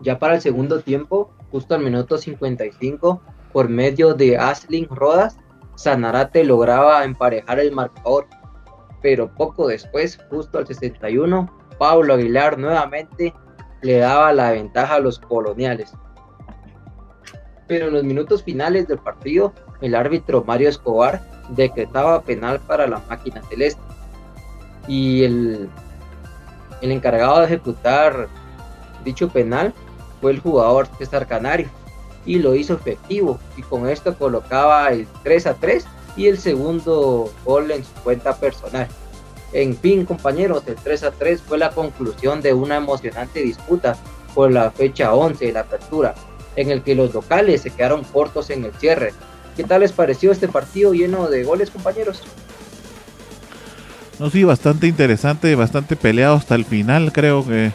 [0.00, 5.38] Ya para el segundo tiempo, justo al minuto 55, por medio de Aslin Rodas,
[5.76, 8.26] Sanarate lograba emparejar el marcador,
[9.00, 13.32] pero poco después, justo al 61, Pablo Aguilar nuevamente
[13.84, 15.92] le daba la ventaja a los coloniales.
[17.66, 23.02] Pero en los minutos finales del partido, el árbitro Mario Escobar decretaba penal para la
[23.10, 23.82] máquina celeste.
[24.88, 25.68] Y el,
[26.80, 28.28] el encargado de ejecutar
[29.04, 29.74] dicho penal
[30.22, 31.68] fue el jugador César Canario
[32.24, 37.30] y lo hizo efectivo y con esto colocaba el 3 a 3 y el segundo
[37.44, 38.88] gol en su cuenta personal.
[39.54, 43.96] En fin, compañeros, el 3 a 3 fue la conclusión de una emocionante disputa
[44.34, 46.14] por la fecha 11 de la apertura,
[46.56, 49.14] en el que los locales se quedaron cortos en el cierre.
[49.56, 52.22] ¿Qué tal les pareció este partido lleno de goles, compañeros?
[54.18, 57.12] No, sí, bastante interesante, bastante peleado hasta el final.
[57.12, 57.72] Creo que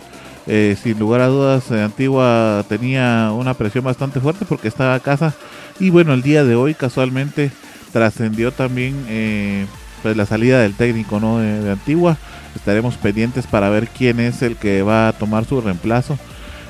[0.51, 4.99] Eh, sin lugar a dudas, eh, Antigua tenía una presión bastante fuerte porque estaba a
[4.99, 5.35] casa.
[5.79, 7.51] Y bueno, el día de hoy casualmente
[7.93, 9.67] trascendió también eh,
[10.01, 11.39] pues la salida del técnico ¿no?
[11.39, 12.17] de, Antigua.
[12.55, 16.17] Estaremos pendientes para ver quién es el que va a tomar su reemplazo.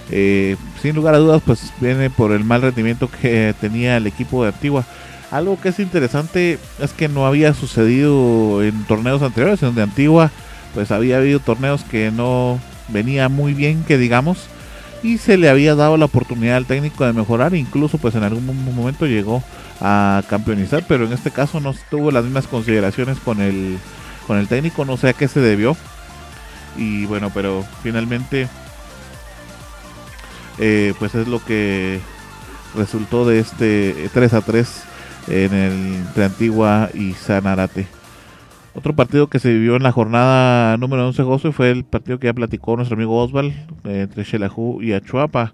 [0.09, 4.49] sin lugar a dudas, pues viene por el mal rendimiento que tenía el equipo de
[4.49, 4.86] Antigua.
[5.32, 10.32] Algo que es interesante es que no había sucedido en torneos anteriores, en donde Antigua
[10.73, 14.47] pues había habido torneos que no venía muy bien, que digamos,
[15.03, 18.45] y se le había dado la oportunidad al técnico de mejorar, incluso pues en algún
[18.75, 19.43] momento llegó
[19.82, 23.77] a campeonizar, pero en este caso no tuvo las mismas consideraciones con el
[24.27, 25.75] con el técnico, no sé a qué se debió.
[26.77, 28.47] Y bueno, pero finalmente
[30.59, 31.99] eh, pues es lo que
[32.75, 34.84] resultó de este 3 a 3
[35.30, 37.88] en el entre Antigua y Sanarate.
[38.75, 42.19] Otro partido que se vivió en la jornada número 11 de agosto fue el partido
[42.19, 43.47] que ya platicó nuestro amigo Osval
[43.86, 45.53] eh, entre Xelajú y Achuapa.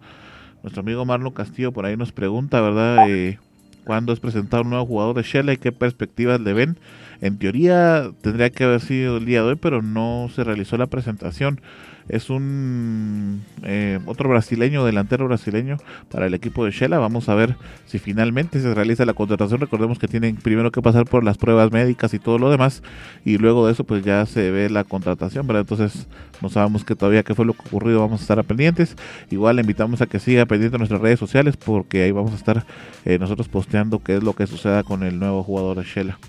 [0.63, 3.09] Nuestro amigo Marlon Castillo por ahí nos pregunta, ¿verdad?
[3.09, 3.39] Eh,
[3.85, 6.77] ¿Cuándo es presentado un nuevo jugador de Shela y qué perspectivas le ven?
[7.21, 10.87] En teoría tendría que haber sido el día de hoy, pero no se realizó la
[10.87, 11.61] presentación
[12.07, 15.77] es un eh, otro brasileño, delantero brasileño
[16.11, 16.99] para el equipo de Shela.
[16.99, 19.59] Vamos a ver si finalmente se realiza la contratación.
[19.59, 22.83] Recordemos que tienen primero que pasar por las pruebas médicas y todo lo demás
[23.23, 25.61] y luego de eso pues ya se ve la contratación, ¿verdad?
[25.61, 26.07] Entonces
[26.41, 28.95] no sabemos que todavía qué fue lo que ocurrido, vamos a estar a pendientes.
[29.31, 32.65] Igual le invitamos a que siga pendiente nuestras redes sociales porque ahí vamos a estar
[33.05, 36.19] eh, nosotros posteando qué es lo que suceda con el nuevo jugador de Shela.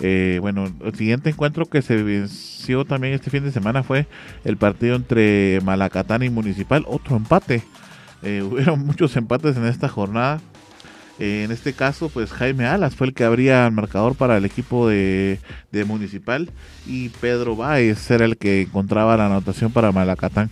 [0.00, 4.06] Eh, bueno, el siguiente encuentro que se venció también este fin de semana fue
[4.44, 6.84] el partido entre Malacatán y Municipal.
[6.86, 7.62] Otro empate.
[8.22, 10.40] Eh, hubieron muchos empates en esta jornada.
[11.18, 14.44] Eh, en este caso, pues Jaime Alas fue el que abría el marcador para el
[14.44, 15.40] equipo de,
[15.72, 16.50] de Municipal
[16.86, 20.50] y Pedro Báez era el que encontraba la anotación para Malacatán.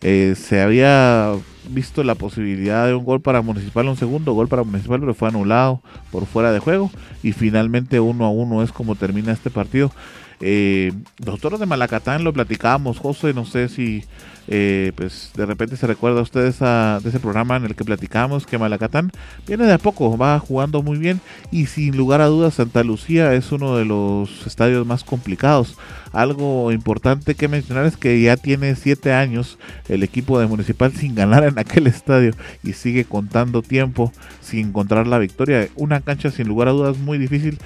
[0.00, 1.34] Se había
[1.68, 5.28] visto la posibilidad de un gol para Municipal, un segundo gol para Municipal, pero fue
[5.28, 6.90] anulado por fuera de juego.
[7.22, 9.92] Y finalmente uno a uno es como termina este partido.
[10.40, 10.92] Eh,
[11.24, 14.04] los toros de Malacatán lo platicábamos, José, no sé si
[14.50, 18.46] eh, pues de repente se recuerda a ustedes de ese programa en el que platicamos
[18.46, 19.12] que Malacatán
[19.46, 21.20] viene de a poco, va jugando muy bien
[21.50, 25.76] y sin lugar a dudas Santa Lucía es uno de los estadios más complicados.
[26.12, 31.14] Algo importante que mencionar es que ya tiene siete años el equipo de Municipal sin
[31.14, 32.32] ganar en aquel estadio
[32.64, 35.68] y sigue contando tiempo sin encontrar la victoria.
[35.76, 37.58] Una cancha sin lugar a dudas muy difícil.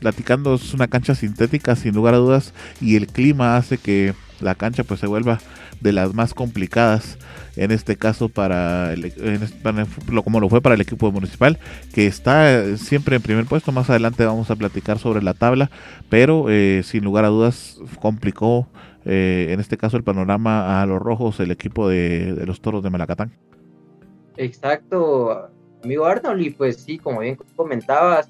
[0.00, 4.14] Platicando es una cancha sintética sin lugar a dudas y el clima hace que
[4.44, 5.40] la cancha pues se vuelva
[5.80, 7.18] de las más complicadas.
[7.56, 9.12] En este caso para, el,
[10.24, 11.58] como lo fue para el equipo municipal
[11.92, 13.72] que está siempre en primer puesto.
[13.72, 15.70] Más adelante vamos a platicar sobre la tabla
[16.08, 18.68] pero eh, sin lugar a dudas complicó
[19.04, 22.90] eh, en este caso el panorama a los rojos el equipo de, los toros de
[22.90, 23.32] Malacatán.
[24.36, 25.50] Exacto
[25.82, 28.28] amigo Arnold y pues sí como bien comentabas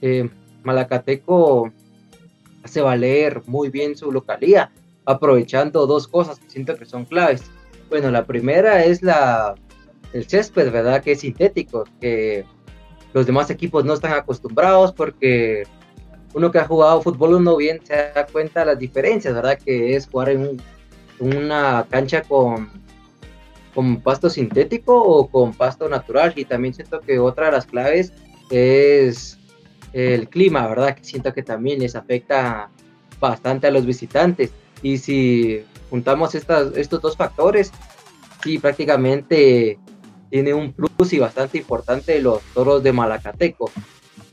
[0.00, 0.28] eh,
[0.62, 1.72] Malacateco
[2.62, 4.70] hace valer muy bien su localía
[5.06, 7.44] aprovechando dos cosas que siento que son claves.
[7.88, 9.54] Bueno, la primera es la
[10.12, 11.02] el césped, ¿verdad?
[11.02, 12.44] Que es sintético, que
[13.12, 15.64] los demás equipos no están acostumbrados porque
[16.34, 19.58] uno que ha jugado fútbol uno bien se da cuenta de las diferencias, ¿verdad?
[19.58, 20.60] Que es jugar en
[21.18, 22.68] una cancha con,
[23.74, 26.32] con pasto sintético o con pasto natural.
[26.36, 28.12] Y también siento que otra de las claves
[28.50, 29.38] es
[29.92, 30.94] el clima, ¿verdad?
[30.94, 32.70] Que siento que también les afecta
[33.18, 34.52] bastante a los visitantes.
[34.82, 37.72] Y si juntamos estos dos factores,
[38.42, 39.78] sí, prácticamente
[40.30, 43.70] tiene un plus y bastante importante los toros de Malacateco.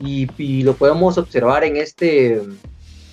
[0.00, 2.42] Y, lo podemos observar en este,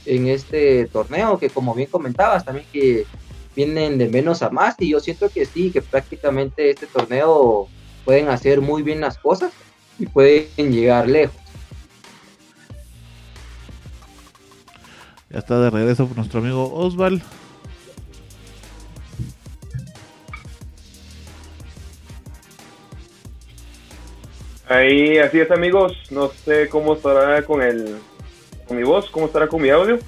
[0.05, 3.05] en este torneo, que como bien comentabas, también que
[3.55, 4.75] vienen de menos a más.
[4.79, 7.67] Y yo siento que sí, que prácticamente este torneo
[8.03, 9.53] pueden hacer muy bien las cosas
[9.99, 11.40] y pueden llegar lejos.
[15.31, 17.21] Ya está de regreso nuestro amigo Osval.
[24.67, 27.97] Ahí, así es amigos, no sé cómo estará con el
[28.67, 29.99] con mi voz, cómo estará con mi audio.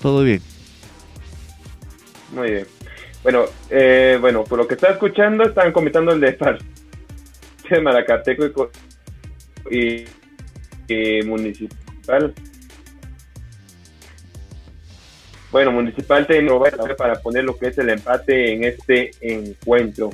[0.00, 0.42] Todo bien.
[2.32, 2.66] Muy bien.
[3.22, 6.36] Bueno, eh, bueno, por lo que está escuchando, están comentando el de
[7.70, 8.70] de Maracateco
[9.70, 10.04] y,
[10.88, 12.34] y Municipal.
[15.52, 16.50] Bueno, Municipal tiene
[16.96, 20.10] para poner lo que es el empate en este encuentro.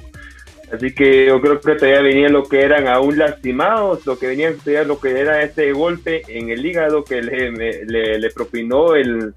[0.72, 4.52] Así que yo creo que todavía venía lo que eran aún lastimados, lo que venía
[4.52, 7.50] todavía lo que era ese golpe en el hígado que le,
[8.18, 9.32] le, propinó el,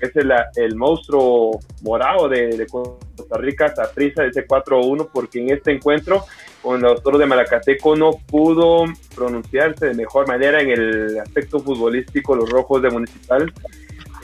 [0.00, 6.24] es el, monstruo morado de, Costa Rica, Saprissa, ese 4-1, porque en este encuentro
[6.62, 8.84] con los toros de Malacateco no pudo
[9.14, 13.52] pronunciarse de mejor manera en el aspecto futbolístico los rojos de Municipal.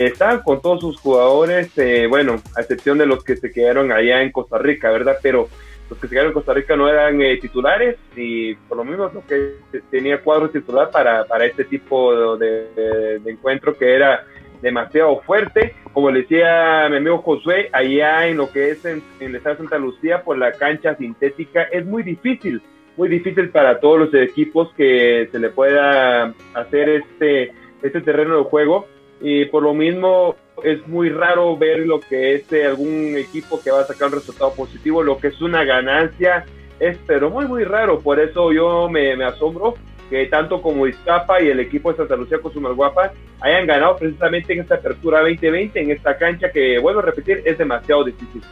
[0.06, 4.22] Están con todos sus jugadores, eh, bueno, a excepción de los que se quedaron allá
[4.22, 5.16] en Costa Rica, ¿verdad?
[5.22, 5.48] Pero
[5.88, 9.10] los que se quedaron en Costa Rica no eran eh, titulares y por lo mismo
[9.12, 9.58] lo que
[9.90, 14.24] tenía cuadro titular para, para este tipo de, encuentro que era
[14.60, 15.74] demasiado fuerte.
[15.92, 19.62] Como le decía mi amigo Josué, allá en lo que es en, el estado de
[19.62, 22.60] Santa Lucía, por la cancha sintética, es muy difícil,
[22.96, 28.44] muy difícil para todos los equipos que se le pueda hacer este, este terreno de
[28.44, 28.86] juego.
[29.22, 33.70] Y por lo mismo es muy raro ver lo que es eh, algún equipo que
[33.70, 36.44] va a sacar un resultado positivo, lo que es una ganancia,
[36.80, 38.00] es pero muy, muy raro.
[38.00, 39.74] Por eso yo me, asombro
[40.10, 44.52] que tanto como Iztapa y el equipo de Santa Lucía con Guapa hayan ganado precisamente
[44.52, 48.42] en esta apertura 2020, en esta cancha que, vuelvo a repetir, es demasiado difícil.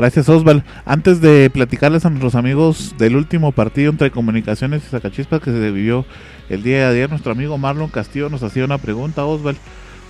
[0.00, 0.64] Gracias Osval.
[0.86, 5.70] Antes de platicarles a nuestros amigos del último partido entre Comunicaciones y Zacachispas que se
[5.70, 6.06] vivió
[6.48, 9.58] el día de ayer, nuestro amigo Marlon Castillo nos hacía una pregunta, Osval.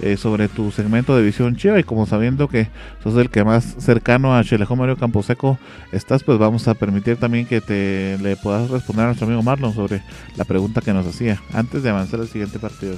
[0.01, 2.69] Eh, sobre tu segmento de Visión Chiva y como sabiendo que
[3.03, 5.59] sos el que más cercano a Chelejón Mario Camposeco
[5.91, 9.75] estás, pues vamos a permitir también que te le puedas responder a nuestro amigo Marlon
[9.75, 10.03] sobre
[10.37, 12.95] la pregunta que nos hacía antes de avanzar al siguiente partido.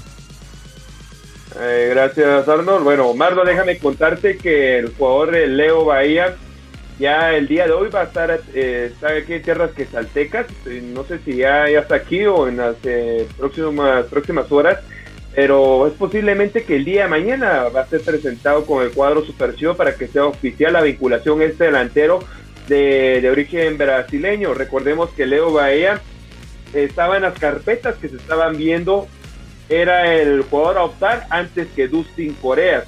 [1.58, 2.84] Eh, gracias Arnold.
[2.84, 6.36] Bueno, Marlon, déjame contarte que el jugador Leo Bahía
[7.02, 10.46] ya el día de hoy va a estar, eh, aquí en tierras quesaltecas,
[10.94, 12.76] no sé si ya, ya está aquí o en las
[13.36, 14.78] próximas, próximas horas
[15.34, 19.24] pero es posiblemente que el día de mañana va a ser presentado con el cuadro
[19.24, 22.20] Superchivo para que sea oficial la vinculación este delantero
[22.68, 24.52] de, origen brasileño.
[24.52, 26.00] Recordemos que Leo Bahía
[26.74, 29.06] estaba en las carpetas que se estaban viendo,
[29.68, 32.84] era el jugador a optar antes que Dustin Coreas.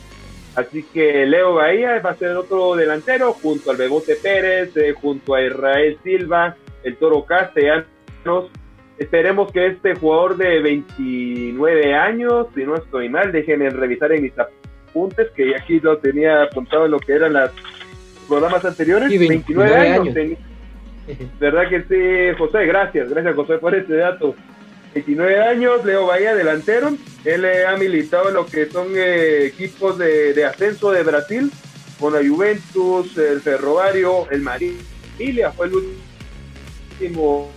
[0.57, 5.35] Así que Leo Bahía va a ser otro delantero junto al Bebote Pérez, eh, junto
[5.35, 8.51] a Israel Silva, el Toro Castellanos
[8.99, 14.33] Esperemos que este jugador de 29 años, si no estoy mal, déjenme revisar en mis
[14.39, 17.51] apuntes, que aquí lo tenía apuntado en lo que eran los
[18.29, 19.09] programas anteriores.
[19.09, 20.15] 29, años.
[21.41, 22.67] ¿Verdad que sí, José?
[22.67, 24.35] Gracias, gracias José por este dato.
[24.95, 26.97] 29 años, Leo Bahía, delantero.
[27.25, 31.51] Él ha militado en lo que son eh, equipos de, ascenso de Brasil,
[31.99, 35.75] con la Juventus, el Ferrovario, el Marilia, fue el
[37.01, 37.51] último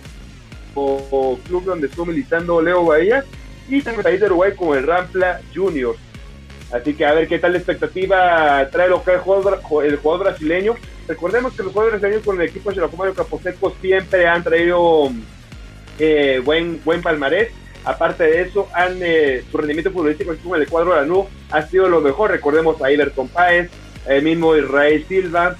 [0.74, 3.24] club donde estuvo militando Leo Bahía
[3.68, 5.96] y también el país de Uruguay con el Rampla Junior.
[6.72, 10.26] Así que a ver qué tal la expectativa trae lo que el jugador, el jugador
[10.26, 10.74] brasileño.
[11.06, 15.10] Recordemos que los jugadores brasileños con el equipo de Mario Caposeco siempre han traído
[15.98, 17.50] eh, buen, buen palmarés.
[17.84, 21.62] Aparte de eso, han, eh, su rendimiento futbolístico como el cuadro de la NU ha
[21.62, 22.30] sido lo mejor.
[22.30, 23.70] Recordemos a Iberton Páez,
[24.06, 25.56] el mismo Israel Silva,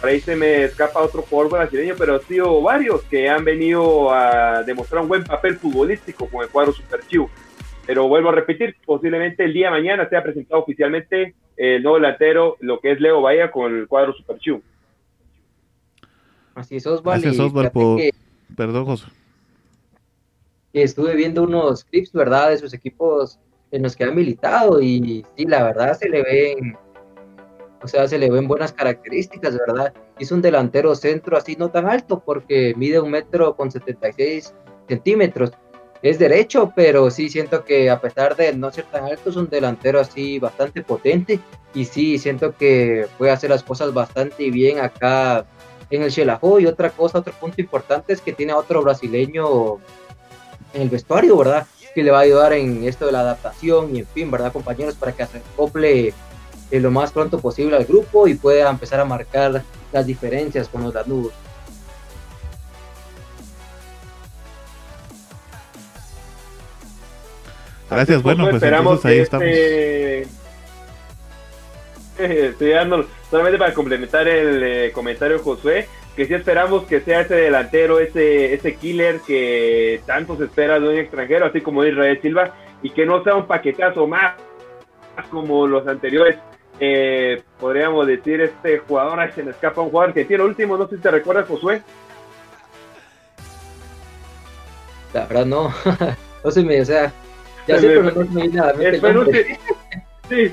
[0.00, 4.12] por ahí se me escapa otro jugador brasileño, pero ha sido varios que han venido
[4.12, 7.28] a demostrar un buen papel futbolístico con el cuadro Super Chiu.
[7.84, 12.56] Pero vuelvo a repetir, posiblemente el día de mañana sea presentado oficialmente el nuevo delantero,
[12.60, 14.62] lo que es Leo Bahía con el cuadro Super Chiu.
[16.54, 17.22] Así es, Osvaldo.
[17.22, 18.00] Gracias, Osvaldo, por...
[18.56, 19.06] Perdón, José.
[20.72, 23.38] Estuve viendo unos clips, ¿verdad?, de sus equipos
[23.70, 26.76] en los que han militado y sí, la verdad se le ven
[27.82, 29.92] o sea, se le ven buenas características, ¿verdad?
[30.18, 34.52] Es un delantero centro así no tan alto porque mide un metro con 76
[34.88, 35.52] centímetros.
[36.02, 39.48] Es derecho, pero sí siento que a pesar de no ser tan alto, es un
[39.48, 41.40] delantero así bastante potente.
[41.74, 45.44] Y sí, siento que puede hacer las cosas bastante bien acá
[45.90, 46.60] en el Xelajú.
[46.60, 49.78] Y otra cosa, otro punto importante es que tiene a otro brasileño
[50.72, 51.66] en el vestuario, ¿verdad?
[51.94, 54.94] Que le va a ayudar en esto de la adaptación y en fin, ¿verdad, compañeros?
[54.94, 56.14] Para que se acople
[56.70, 59.62] lo más pronto posible al grupo y pueda empezar a marcar
[59.92, 61.32] las diferencias con los Danudos.
[67.90, 69.46] Gracias, bueno, pues esperamos ahí estamos.
[72.18, 75.88] Estoy dando, solamente para complementar el eh, comentario Josué,
[76.18, 80.88] que sí esperamos que sea ese delantero, ese, ese killer que tanto se espera de
[80.88, 84.34] un extranjero, así como Israel Silva, y que no sea un paquetazo más
[85.30, 86.36] como los anteriores
[86.80, 90.96] eh, podríamos decir, este jugador, se me escapa un jugador que tiene último, no sé
[90.96, 91.82] si te recuerdas, Josué.
[95.14, 95.72] La verdad no,
[96.44, 97.12] no sé, me, o sea,
[97.68, 98.74] ya sé, pero no me nada.
[98.74, 99.56] Fue el, último,
[100.28, 100.52] sí,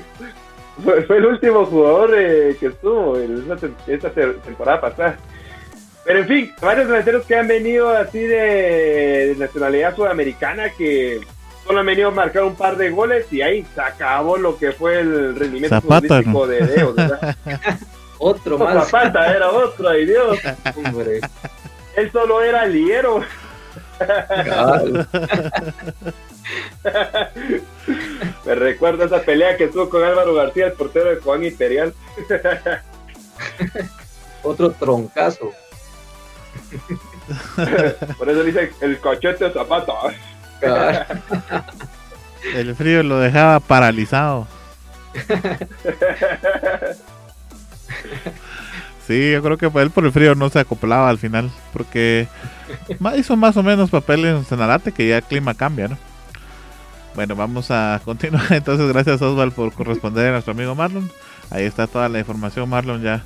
[0.84, 3.44] fue, el último jugador eh, que estuvo en
[3.88, 5.18] esta, temporada pasada.
[6.06, 11.20] Pero en fin, varios delanteros que han venido así de, nacionalidad sudamericana que
[11.66, 14.70] solo han venido a marcar un par de goles y ahí se acabó lo que
[14.70, 16.60] fue el rendimiento Zapata, futbolístico de.
[16.60, 17.36] ¿verdad?
[18.18, 18.88] Otro más.
[18.88, 20.38] Zapata era otro, ay Dios.
[20.76, 21.20] Hombre.
[21.96, 23.22] Él solo era liero.
[28.46, 31.92] Me recuerdo esa pelea que tuvo con Álvaro García, el portero de Juan Imperial.
[34.42, 35.52] Otro troncazo.
[38.18, 39.92] Por eso dice el cochete Zapata.
[40.60, 41.06] Cabal.
[42.54, 44.46] El frío lo dejaba paralizado.
[49.06, 52.26] Sí, yo creo que él por el frío no se acoplaba al final, porque
[53.16, 55.96] hizo más o menos papel en Cenarate, que ya el clima cambia, ¿no?
[57.14, 58.44] Bueno, vamos a continuar.
[58.52, 61.10] Entonces, gracias Osval por corresponder a nuestro amigo Marlon.
[61.50, 63.22] Ahí está toda la información, Marlon, ya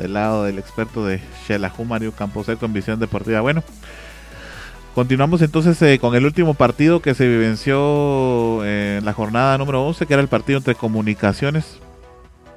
[0.00, 3.40] del lado del experto de Xelajú, Mario Camposeco en Visión Deportiva.
[3.40, 3.62] Bueno,
[4.94, 9.86] continuamos entonces eh, con el último partido que se vivenció eh, en la jornada número
[9.86, 11.78] 11, que era el partido entre Comunicaciones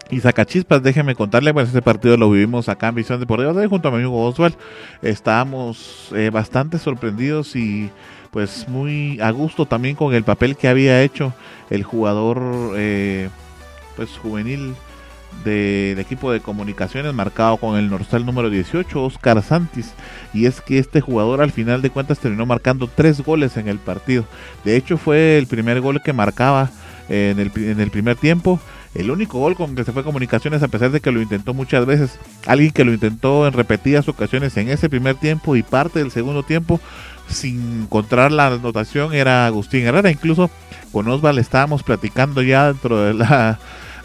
[0.10, 0.82] y Zacachispas.
[0.82, 3.98] Déjenme contarle, pues ese partido lo vivimos acá en Visión Deportiva de junto a mi
[3.98, 4.56] amigo Oswald.
[5.02, 7.90] Estábamos eh, bastante sorprendidos y
[8.32, 11.34] pues muy a gusto también con el papel que había hecho
[11.70, 13.30] el jugador eh,
[13.96, 14.74] pues juvenil
[15.44, 19.94] del equipo de comunicaciones marcado con el dorsal número 18 Oscar Santis.
[20.34, 23.80] Y es que este jugador al final de cuentas terminó marcando tres goles en el
[23.80, 24.26] partido.
[24.64, 26.70] De hecho fue el primer gol que marcaba
[27.10, 28.60] en el, en el primer tiempo.
[28.96, 31.86] El único gol con que se fue comunicaciones a pesar de que lo intentó muchas
[31.86, 32.20] veces.
[32.46, 36.44] Alguien que lo intentó en repetidas ocasiones en ese primer tiempo y parte del segundo
[36.44, 36.80] tiempo
[37.28, 40.12] sin encontrar la anotación era Agustín Herrera.
[40.12, 40.50] Incluso
[40.92, 43.60] con Osval estábamos platicando ya dentro de la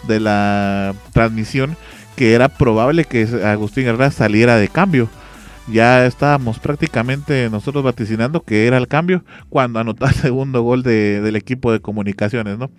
[0.04, 1.76] de la transmisión
[2.18, 5.08] que era probable que Agustín Herrera saliera de cambio.
[5.70, 11.20] Ya estábamos prácticamente nosotros vaticinando que era el cambio cuando anotó el segundo gol de-
[11.20, 12.70] del equipo de comunicaciones, ¿no?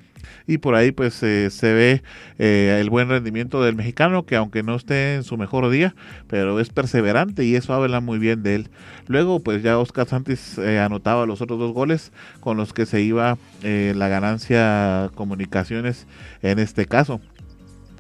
[0.47, 2.01] Y por ahí pues eh, se ve
[2.39, 5.93] eh, el buen rendimiento del mexicano que aunque no esté en su mejor día,
[6.27, 8.69] pero es perseverante y eso habla muy bien de él.
[9.07, 13.01] Luego pues ya Oscar Santis eh, anotaba los otros dos goles con los que se
[13.01, 16.07] iba eh, la ganancia comunicaciones
[16.41, 17.21] en este caso.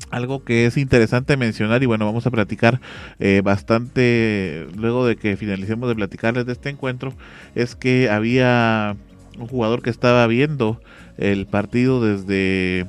[0.09, 2.81] Algo que es interesante mencionar y bueno, vamos a platicar
[3.19, 7.13] eh, bastante luego de que finalicemos de platicarles de este encuentro,
[7.53, 8.95] es que había
[9.37, 10.81] un jugador que estaba viendo
[11.17, 12.87] el partido desde,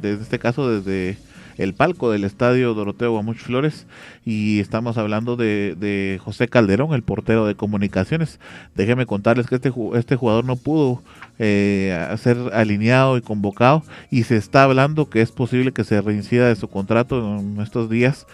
[0.00, 1.16] desde este caso desde
[1.58, 3.86] el palco del estadio Doroteo Guamuch Flores
[4.24, 8.40] y estamos hablando de, de José Calderón, el portero de comunicaciones.
[8.74, 11.02] Déjenme contarles que este, este jugador no pudo
[11.42, 16.46] eh, ser alineado y convocado y se está hablando que es posible que se reincida
[16.46, 18.26] de su contrato en estos días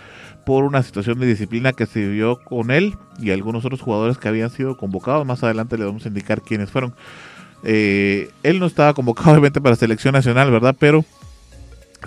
[0.45, 4.27] por una situación de disciplina que se vivió con él y algunos otros jugadores que
[4.27, 5.25] habían sido convocados.
[5.25, 6.97] Más adelante le vamos a indicar quiénes fueron.
[7.63, 10.75] Eh, él no estaba convocado obviamente para selección nacional, ¿verdad?
[10.77, 11.05] Pero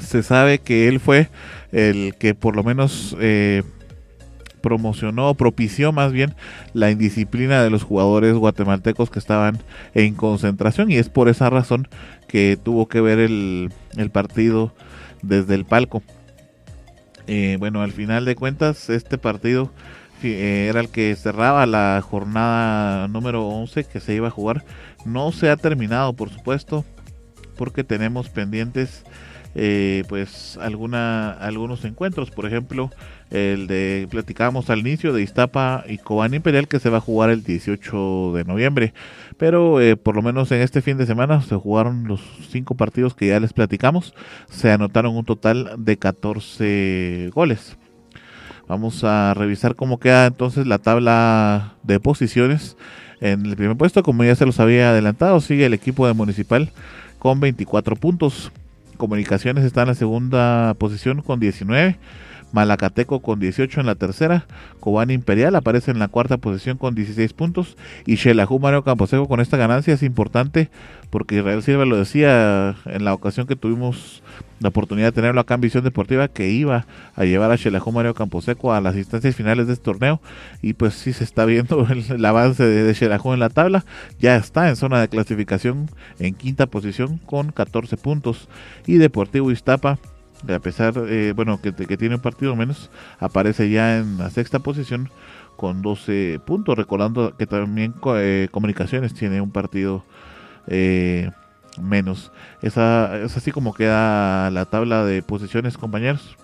[0.01, 1.29] se sabe que él fue
[1.71, 3.63] el que por lo menos eh,
[4.61, 6.35] promocionó, propició más bien
[6.73, 9.59] la indisciplina de los jugadores guatemaltecos que estaban
[9.93, 11.87] en concentración y es por esa razón
[12.27, 14.73] que tuvo que ver el, el partido
[15.21, 16.03] desde el palco.
[17.27, 19.71] Eh, bueno, al final de cuentas, este partido
[20.23, 24.65] eh, era el que cerraba la jornada número 11 que se iba a jugar.
[25.05, 26.85] No se ha terminado, por supuesto,
[27.55, 29.03] porque tenemos pendientes
[29.55, 32.31] eh, pues algunos encuentros.
[32.31, 32.89] Por ejemplo
[33.31, 37.29] el de platicábamos al inicio de Iztapa y Cobán Imperial que se va a jugar
[37.29, 38.93] el 18 de noviembre.
[39.37, 43.13] Pero eh, por lo menos en este fin de semana se jugaron los cinco partidos
[43.13, 44.13] que ya les platicamos.
[44.49, 47.77] Se anotaron un total de 14 goles.
[48.67, 52.77] Vamos a revisar cómo queda entonces la tabla de posiciones
[53.21, 54.03] en el primer puesto.
[54.03, 56.71] Como ya se los había adelantado sigue el equipo de Municipal
[57.19, 58.51] con 24 puntos
[58.99, 61.97] Comunicaciones está en la segunda posición con 19.
[62.51, 64.45] Malacateco con 18 en la tercera.
[64.79, 67.77] Cobán Imperial aparece en la cuarta posición con 16 puntos.
[68.05, 70.69] Y Xelajú Mario Camposeco con esta ganancia es importante
[71.09, 74.21] porque Israel Silva lo decía en la ocasión que tuvimos
[74.59, 76.85] la oportunidad de tenerlo acá en Visión Deportiva que iba
[77.15, 80.21] a llevar a Xelajú Mario Camposeco a las instancias finales de este torneo.
[80.61, 83.85] Y pues sí se está viendo el, avance de, de Xelajú en la tabla.
[84.19, 85.89] Ya está en zona de clasificación
[86.19, 88.49] en quinta posición con 14 puntos.
[88.85, 89.99] Y Deportivo Iztapa
[90.47, 92.89] a pesar, eh, bueno, que, que, tiene un partido menos,
[93.19, 95.09] aparece ya en la sexta posición
[95.59, 100.05] con 12 puntos, recordando que también eh, Comunicaciones tiene un partido
[100.67, 101.29] eh,
[101.81, 102.31] menos.
[102.61, 106.37] Esa, es así como queda la tabla de posiciones, compañeros.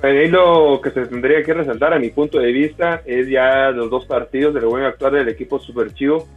[0.00, 3.90] Ahí lo que se tendría que resaltar a mi punto de vista es ya los
[3.90, 6.28] dos partidos del buen actuar del equipo Super Chivo,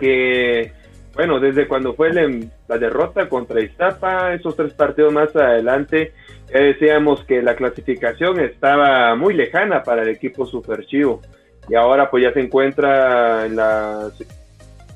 [0.00, 0.72] que
[1.14, 6.12] bueno, desde cuando fue la derrota contra Iztapa, esos tres partidos más adelante,
[6.52, 11.20] ya decíamos que la clasificación estaba muy lejana para el equipo Super Chivo.
[11.68, 14.10] Y ahora pues ya se encuentra en la...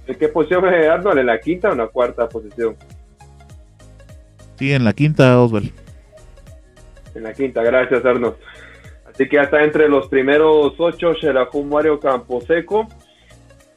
[0.06, 1.18] ¿En qué posición es Arnold?
[1.18, 2.76] ¿En la quinta o en la cuarta posición?
[4.58, 5.72] Sí, en la quinta, Oswald.
[7.14, 8.36] En la quinta, gracias Arnold.
[9.12, 12.88] Así que ya está entre los primeros ocho Xelajú Mario Camposeco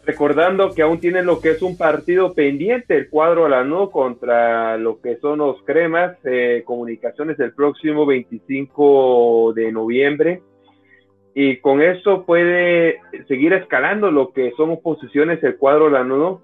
[0.08, 5.02] recordando que aún tienen lo que es un partido pendiente el cuadro no contra lo
[5.02, 10.42] que son los cremas eh, comunicaciones el próximo 25 de noviembre.
[11.36, 16.42] Y con eso puede seguir escalando lo que son posiciones el cuadro no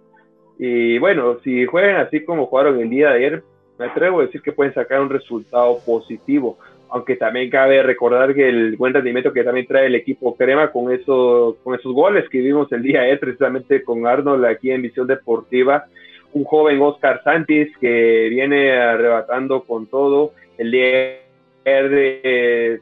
[0.59, 3.43] y bueno si juegan así como jugaron el día de ayer
[3.79, 6.59] me atrevo a decir que pueden sacar un resultado positivo
[6.93, 10.93] aunque también cabe recordar que el buen rendimiento que también trae el equipo Crema con
[10.93, 15.07] esos, con esos goles que vimos el día de precisamente con Arnold aquí en Visión
[15.07, 15.85] Deportiva,
[16.33, 21.17] un joven Oscar Santis que viene arrebatando con todo, el día
[21.65, 22.79] de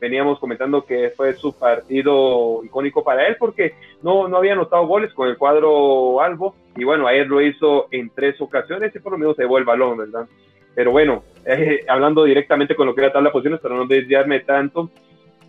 [0.00, 5.12] veníamos comentando que fue su partido icónico para él porque no, no había anotado goles
[5.12, 6.54] con el cuadro Albo.
[6.76, 9.64] Y bueno, ayer lo hizo en tres ocasiones y por lo menos se llevó el
[9.64, 10.26] balón, ¿verdad?
[10.74, 14.40] Pero bueno, eh, hablando directamente con lo que era tabla de posiciones, para no desviarme
[14.40, 14.90] tanto,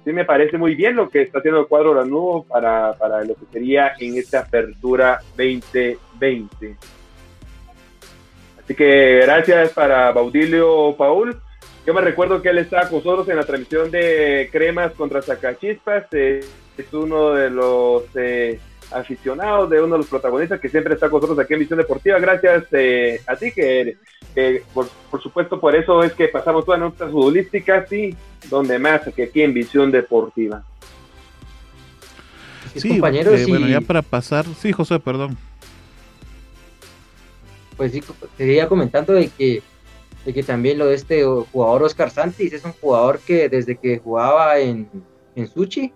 [0.06, 3.36] sí me parece muy bien lo que está haciendo el cuadro Lanudo para, para lo
[3.36, 6.78] que sería en esta apertura 2020.
[8.64, 11.36] Así que gracias para Baudilio Paul.
[11.86, 16.06] Yo me recuerdo que él estaba con nosotros en la transmisión de Cremas contra Sacachispas.
[16.12, 16.42] Eh,
[16.78, 18.60] es uno de los eh,
[18.92, 22.20] aficionados, de uno de los protagonistas que siempre está con nosotros aquí en Visión Deportiva.
[22.20, 22.66] Gracias
[23.28, 23.98] a ti que
[24.74, 24.88] por,
[25.22, 28.16] supuesto por eso es que pasamos todas nuestras futbolísticas y
[28.50, 30.64] donde más que aquí en Visión Deportiva.
[32.76, 35.38] Sí, compañeros, eh, bueno, ya para pasar, sí, José, perdón.
[37.76, 38.04] Pues sí,
[38.38, 39.64] seguía comentando de que,
[40.26, 43.98] de que también lo de este jugador Oscar Santis es un jugador que desde que
[44.00, 44.88] jugaba en,
[45.36, 45.92] en Suchi,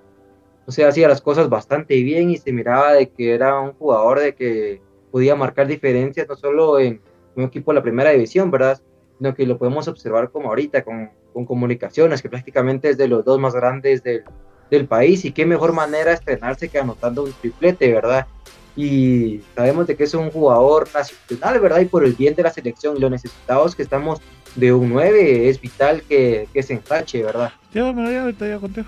[0.65, 4.19] o sea, hacía las cosas bastante bien y se miraba de que era un jugador
[4.19, 4.81] de que
[5.11, 7.02] podía marcar diferencias no solo en,
[7.35, 8.80] un equipo de la primera división, ¿verdad?
[9.18, 13.26] Sino que lo podemos observar como ahorita con, con comunicaciones, que prácticamente es de los
[13.26, 14.23] dos más grandes del,
[14.69, 18.27] del país y qué mejor manera estrenarse que anotando un triplete, ¿verdad?
[18.76, 21.80] Y sabemos de que es un jugador nacional, ¿verdad?
[21.81, 24.22] Y por el bien de la selección y lo necesitados que estamos
[24.56, 27.52] de un 9, es vital que, que se enfache, ¿verdad?
[27.73, 28.88] Llévamelo ya, ahorita ya contigo.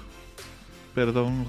[0.95, 1.45] Perdón,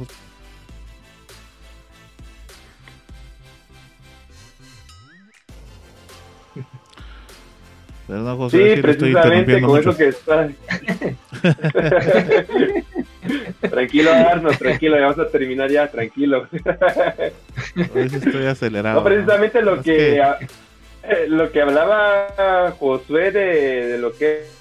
[8.51, 10.49] sí, precisamente con eso que está.
[13.71, 16.49] tranquilo, Arno, tranquilo, ya vamos a terminar ya, tranquilo.
[17.95, 19.01] estoy acelerado.
[19.01, 24.56] No, precisamente lo que, eh, lo que hablaba Josué de, de lo que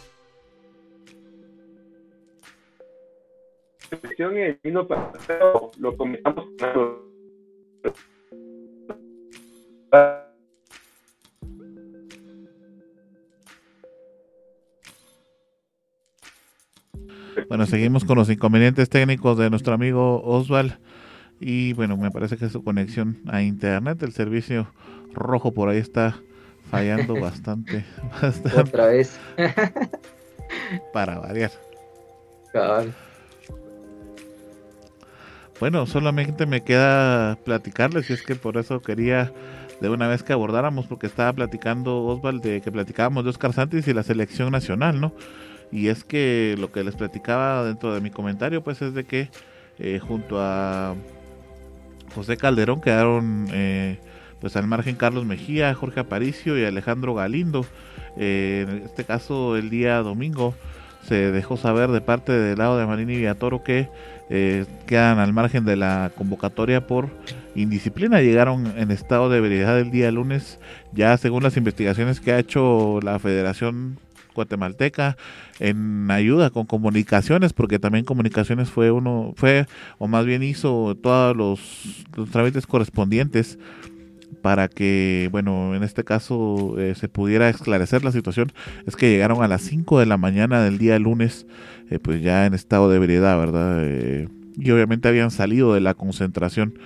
[3.92, 4.88] el vino
[5.78, 6.46] lo comentamos
[17.50, 20.80] Bueno, seguimos con los inconvenientes técnicos de nuestro amigo Oswald.
[21.40, 24.68] Y bueno, me parece que su conexión a internet, el servicio
[25.14, 26.18] rojo por ahí está
[26.72, 27.86] fallando bastante.
[28.58, 29.20] Otra vez.
[30.94, 31.52] para variar.
[35.60, 39.32] Bueno, solamente me queda platicarles, y es que por eso quería
[39.80, 43.88] de una vez que abordáramos, porque estaba platicando Oswald de que platicábamos de Oscar Santos
[43.88, 45.14] y la selección nacional, ¿no?
[45.72, 49.30] Y es que lo que les platicaba dentro de mi comentario, pues es de que
[49.80, 50.96] eh, junto a
[52.14, 54.00] José Calderón quedaron eh,
[54.40, 57.66] pues al margen Carlos Mejía, Jorge Aparicio y Alejandro Galindo.
[58.18, 60.54] Eh, en este caso, el día domingo
[61.08, 63.90] se dejó saber de parte del lado de Marini Villatoro que
[64.28, 67.10] quedan al margen de la convocatoria por
[67.56, 68.22] indisciplina.
[68.22, 70.60] Llegaron en estado de veredad el día lunes,
[70.94, 73.98] ya según las investigaciones que ha hecho la Federación
[74.36, 75.18] guatemalteca
[75.60, 79.66] en ayuda con comunicaciones porque también comunicaciones fue uno fue
[79.98, 83.58] o más bien hizo todos los, trámites correspondientes
[84.42, 88.52] para que bueno en este caso eh, se pudiera esclarecer la situación
[88.86, 91.48] es que llegaron a las 5 de la mañana del día lunes
[91.90, 94.28] eh, pues ya en estado de ebriedad verdad eh,
[94.58, 96.80] y obviamente habían salido de la concentración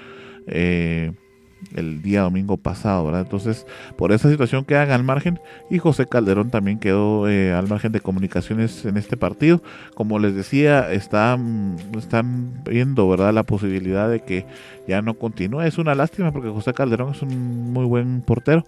[1.75, 3.21] el día domingo pasado, ¿verdad?
[3.21, 3.65] Entonces,
[3.97, 8.01] por esa situación quedan al margen y José Calderón también quedó eh, al margen de
[8.01, 9.61] comunicaciones en este partido.
[9.95, 13.33] Como les decía, están, están viendo, ¿verdad?
[13.33, 14.45] La posibilidad de que
[14.87, 15.61] ya no continúe.
[15.61, 18.65] Es una lástima porque José Calderón es un muy buen portero,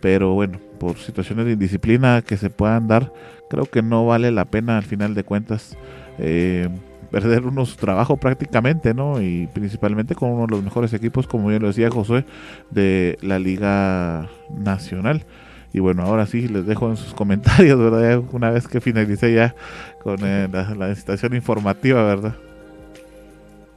[0.00, 3.12] pero bueno, por situaciones de indisciplina que se puedan dar,
[3.48, 5.76] creo que no vale la pena al final de cuentas.
[6.18, 6.68] Eh,
[7.10, 9.20] perder unos trabajo prácticamente, ¿no?
[9.20, 12.24] Y principalmente con uno de los mejores equipos, como ya lo decía Josué,
[12.70, 15.26] de la Liga Nacional.
[15.72, 18.22] Y bueno, ahora sí les dejo en sus comentarios, ¿verdad?
[18.32, 19.54] Una vez que finalicé ya
[20.02, 22.34] con eh, la, la estación informativa, ¿verdad?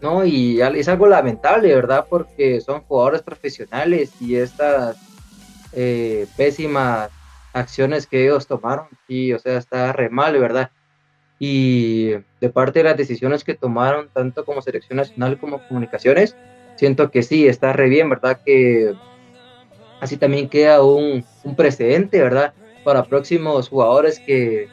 [0.03, 2.05] No, y es algo lamentable, ¿verdad?
[2.09, 4.97] Porque son jugadores profesionales y estas
[5.71, 7.09] eh, pésimas
[7.53, 10.71] acciones que ellos tomaron, sí, o sea, está re mal, ¿verdad?
[11.39, 16.35] Y de parte de las decisiones que tomaron, tanto como selección nacional como comunicaciones,
[16.75, 18.39] siento que sí, está re bien, ¿verdad?
[18.45, 18.93] Que
[19.99, 22.53] así también queda un, un precedente, ¿verdad?
[22.83, 24.69] Para próximos jugadores que,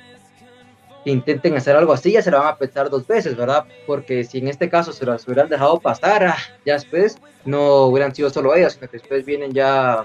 [1.05, 3.65] intenten hacer algo así, ya se lo van a pensar dos veces, ¿verdad?
[3.87, 8.15] Porque si en este caso se las hubieran dejado pasar, ah, ya después no hubieran
[8.15, 10.05] sido solo ellos, sino que después vienen ya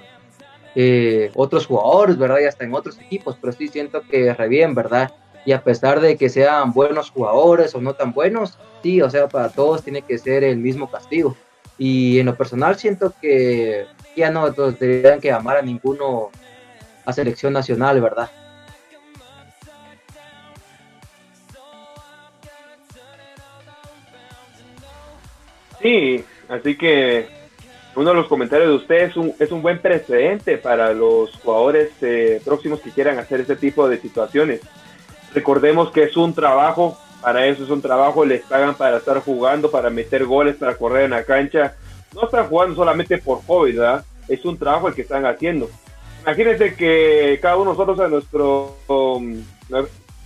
[0.73, 2.39] eh, otros jugadores, ¿verdad?
[2.41, 5.11] Y hasta en otros equipos, pero sí siento que re bien, ¿verdad?
[5.45, 9.27] Y a pesar de que sean buenos jugadores o no tan buenos, sí, o sea,
[9.29, 11.37] para todos tiene que ser el mismo castigo.
[11.77, 13.85] Y en lo personal siento que
[14.15, 16.31] ya no tendrían que amar a ninguno
[17.05, 18.31] a selección nacional, ¿verdad?
[25.81, 27.27] Sí, así que
[27.95, 31.91] uno de los comentarios de ustedes es un, es un buen precedente para los jugadores
[32.01, 34.61] eh, próximos que quieran hacer este tipo de situaciones.
[35.35, 39.69] Recordemos que es un trabajo, para eso es un trabajo, les pagan para estar jugando,
[39.69, 41.75] para meter goles, para correr en la cancha.
[42.13, 44.05] No están jugando solamente por COVID, ¿verdad?
[44.29, 45.69] Es un trabajo el que están haciendo.
[46.21, 49.43] Imagínense que cada uno de nosotros a nuestro, um,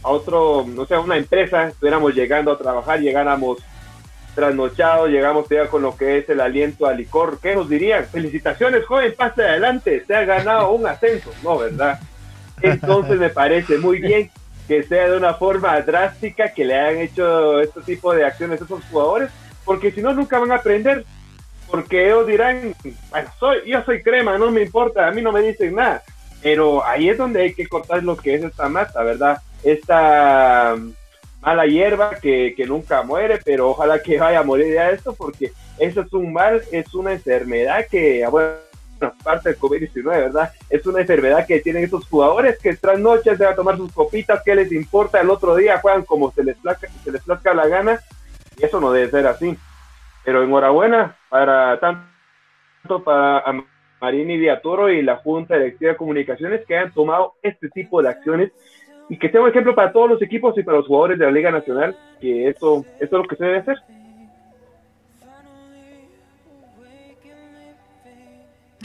[0.03, 3.57] a otro, no sé, a una empresa, estuviéramos llegando a trabajar, llegáramos
[4.36, 7.40] trasnochados, llegamos ya con lo que es el aliento al licor.
[7.41, 8.06] ¿Qué nos dirían?
[8.06, 11.31] Felicitaciones, joven, pase adelante, se ha ganado un ascenso.
[11.44, 11.99] No, ¿verdad?
[12.61, 14.30] Entonces me parece muy bien
[14.70, 18.66] que sea de una forma drástica que le hayan hecho este tipo de acciones a
[18.66, 19.32] esos jugadores,
[19.66, 21.06] porque si no, nunca van a aprender.
[21.72, 22.76] Porque ellos dirán,
[23.10, 26.04] bueno, soy, yo soy crema, no me importa, a mí no me dicen nada.
[26.44, 29.40] Pero ahí es donde hay que cortar lo que es esta mata, ¿verdad?
[29.64, 30.78] Esta
[31.41, 35.52] mala hierba que, que nunca muere, pero ojalá que vaya a morir ya esto, porque
[35.80, 38.69] eso es un mal, es una enfermedad que, bueno,
[39.24, 40.52] parte del COVID-19, ¿verdad?
[40.70, 43.92] Es una enfermedad que tienen estos jugadores que tras noches se van a tomar sus
[43.92, 45.22] copitas, ¿qué les importa?
[45.22, 48.00] El otro día juegan como se les plazca, se les plazca la gana,
[48.58, 49.58] y eso no debe ser así.
[50.26, 53.44] Pero enhorabuena para tanto para
[54.02, 58.52] Marini Diatoro y la Junta Directiva de Comunicaciones que han tomado este tipo de acciones
[59.10, 61.32] y que sea un ejemplo para todos los equipos y para los jugadores de la
[61.32, 63.78] Liga Nacional, que esto, esto es lo que se debe hacer.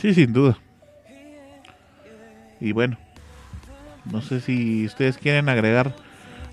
[0.04, 0.58] Sí, sin duda.
[2.60, 2.98] Y bueno,
[4.04, 5.96] no sé si ustedes quieren agregar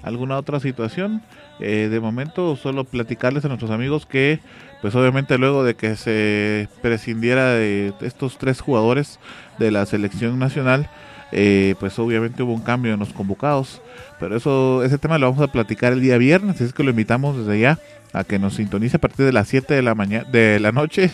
[0.04, 1.22] alguna otra situación.
[1.60, 4.40] Eh, de momento, solo platicarles a nuestros amigos que,
[4.82, 9.20] pues obviamente luego de que se prescindiera de estos tres jugadores
[9.60, 10.90] de la selección nacional,
[11.34, 13.82] eh, pues obviamente hubo un cambio en los convocados.
[14.18, 16.92] Pero eso, ese tema lo vamos a platicar el día viernes, así es que lo
[16.92, 17.80] invitamos desde ya
[18.14, 21.12] a que nos sintonice a partir de las 7 de la mañana, de la noche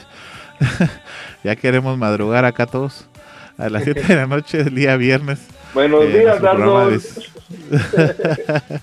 [1.44, 3.06] ya queremos madrugar acá todos.
[3.58, 5.40] A las 7 de la noche del día viernes.
[5.74, 6.40] Buenos eh, días,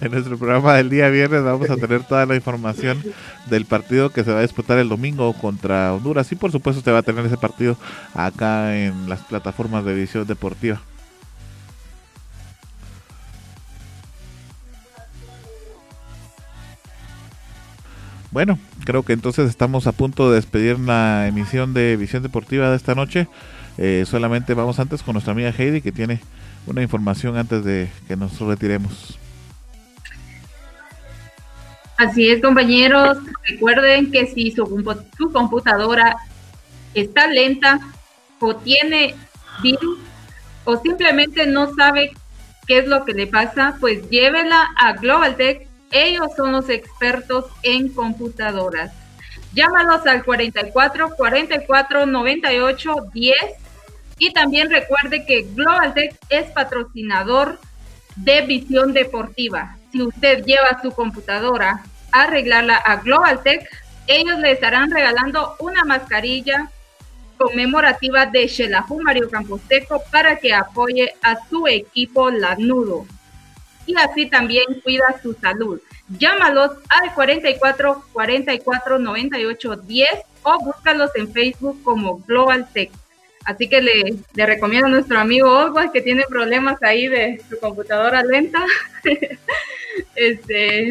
[0.00, 3.02] En nuestro programa del día viernes vamos a tener toda la información
[3.46, 6.30] del partido que se va a disputar el domingo contra Honduras.
[6.32, 7.76] Y por supuesto usted va a tener ese partido
[8.14, 10.80] acá en las plataformas de edición deportiva.
[18.36, 22.76] Bueno, creo que entonces estamos a punto de despedir la emisión de Visión Deportiva de
[22.76, 23.28] esta noche.
[23.78, 26.20] Eh, solamente vamos antes con nuestra amiga Heidi que tiene
[26.66, 29.18] una información antes de que nos retiremos.
[31.96, 33.16] Así es, compañeros.
[33.48, 34.66] Recuerden que si su,
[35.16, 36.16] su computadora
[36.92, 37.80] está lenta
[38.38, 39.14] o tiene
[39.62, 39.98] virus
[40.66, 42.12] o simplemente no sabe
[42.66, 47.46] qué es lo que le pasa, pues llévela a Global Tech ellos son los expertos
[47.62, 48.92] en computadoras.
[49.52, 53.36] Llámalos al 44 44 98 10
[54.18, 57.58] y también recuerde que Global Tech es patrocinador
[58.16, 59.76] de Visión Deportiva.
[59.92, 61.82] Si usted lleva su computadora
[62.12, 63.68] a arreglarla a Global Tech,
[64.06, 66.70] ellos le estarán regalando una mascarilla
[67.36, 73.06] conmemorativa de Xelajú Mario Camposeco para que apoye a su equipo Lanudo
[73.86, 75.80] y así también cuida su salud.
[76.08, 80.10] Llámalos al 44 44 98 10
[80.42, 82.90] o búscalos en Facebook como Global Tech.
[83.44, 87.58] Así que le, le recomiendo a nuestro amigo Oswald que tiene problemas ahí de su
[87.60, 88.64] computadora lenta.
[90.16, 90.90] este,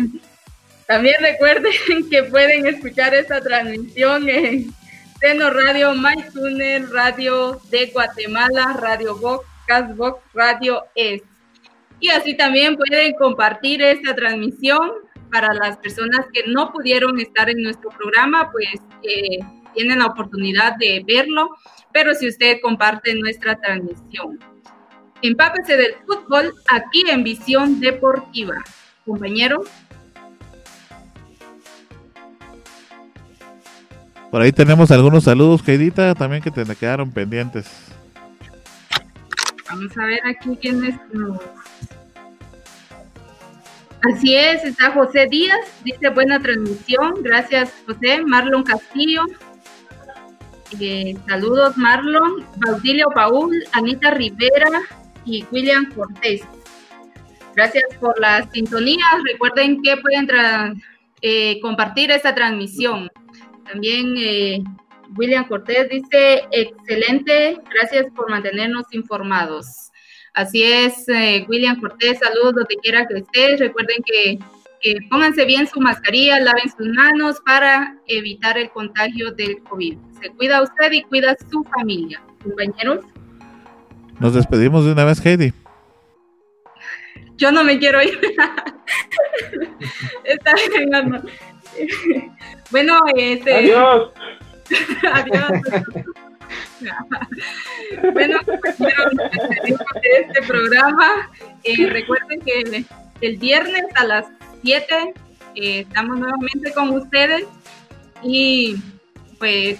[0.87, 4.73] también recuerden que pueden escuchar esta transmisión en
[5.19, 11.23] Seno Radio, MyTuner, Radio de Guatemala, Radio Vox, Casbox, Radio Es.
[11.99, 14.91] Y así también pueden compartir esta transmisión
[15.31, 19.39] para las personas que no pudieron estar en nuestro programa, pues eh,
[19.73, 21.49] tienen la oportunidad de verlo,
[21.91, 24.39] pero si usted comparte nuestra transmisión.
[25.21, 28.63] Empápese del fútbol aquí en Visión Deportiva.
[29.05, 29.67] Compañeros.
[34.31, 37.65] Por ahí tenemos algunos saludos, Keidita, también que te quedaron pendientes.
[39.69, 41.39] Vamos a ver aquí quiénes nos
[44.13, 49.23] Así es, está José Díaz, dice buena transmisión, gracias José, Marlon Castillo,
[50.79, 54.81] eh, saludos Marlon, Baudilio Paul, Anita Rivera
[55.25, 56.43] y William Cortés.
[57.55, 60.27] Gracias por la sintonía, recuerden que pueden
[61.21, 63.09] eh, compartir esta transmisión.
[63.71, 64.63] También eh,
[65.17, 69.91] William Cortés dice, excelente, gracias por mantenernos informados.
[70.35, 73.57] Así es, eh, William Cortés, saludos donde quiera que estés.
[73.57, 74.37] Recuerden que,
[75.09, 79.97] pónganse bien su mascarilla, laven sus manos para evitar el contagio del COVID.
[80.21, 82.21] Se cuida usted y cuida su familia.
[82.43, 83.05] Compañeros.
[84.19, 85.53] Nos despedimos de una vez, Heidi.
[87.37, 88.19] Yo no me quiero ir.
[90.25, 90.91] Está bien,
[92.71, 93.55] Bueno, este.
[93.55, 94.11] Adiós.
[95.13, 95.61] Adiós.
[98.13, 101.29] bueno, de este programa.
[101.63, 102.85] Eh, recuerden que
[103.21, 104.25] el viernes a las
[104.63, 105.13] 7
[105.55, 107.45] eh, estamos nuevamente con ustedes
[108.21, 108.75] y
[109.39, 109.79] pues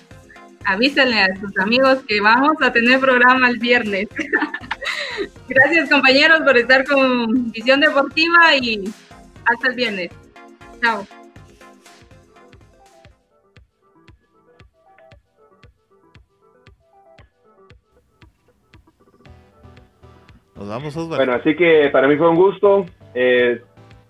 [0.66, 4.08] avísenle a sus amigos que vamos a tener programa el viernes.
[5.48, 8.84] Gracias compañeros por estar con Visión Deportiva y
[9.46, 10.10] hasta el viernes.
[10.82, 11.08] Chao.
[20.56, 21.18] Nos vamos, Osvaldo.
[21.18, 22.86] Bueno, así que para mí fue un gusto.
[23.14, 23.62] Eh,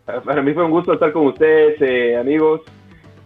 [0.05, 2.61] para mí fue un gusto estar con ustedes, eh, amigos.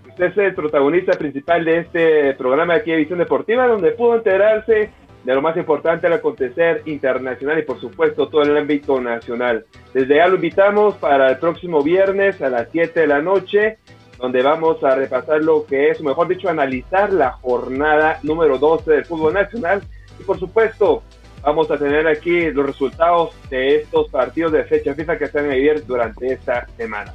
[0.07, 4.89] Usted es el protagonista principal de este programa aquí de Visión Deportiva, donde pudo enterarse
[5.23, 9.65] de lo más importante al acontecer internacional y por supuesto todo el ámbito nacional.
[9.93, 13.77] Desde ya lo invitamos para el próximo viernes a las 7 de la noche,
[14.17, 18.91] donde vamos a repasar lo que es, o mejor dicho, analizar la jornada número 12
[18.91, 19.81] del fútbol nacional
[20.19, 21.03] y por supuesto
[21.41, 25.51] vamos a tener aquí los resultados de estos partidos de fecha FIFA que se van
[25.51, 27.13] a vivir durante esta semana.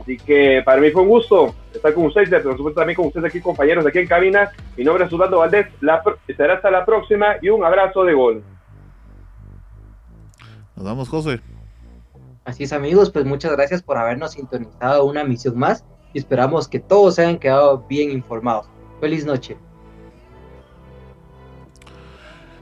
[0.00, 3.06] Así que para mí fue un gusto estar con ustedes, pero por supuesto también con
[3.06, 4.50] ustedes aquí, compañeros, aquí en cabina.
[4.76, 6.02] Mi nombre es Sudando Valdés, la,
[6.36, 8.42] será hasta la próxima y un abrazo de gol.
[10.76, 11.40] Nos vamos, José.
[12.44, 16.80] Así es, amigos, pues muchas gracias por habernos sintonizado una misión más y esperamos que
[16.80, 18.66] todos se hayan quedado bien informados.
[19.00, 19.56] Feliz noche.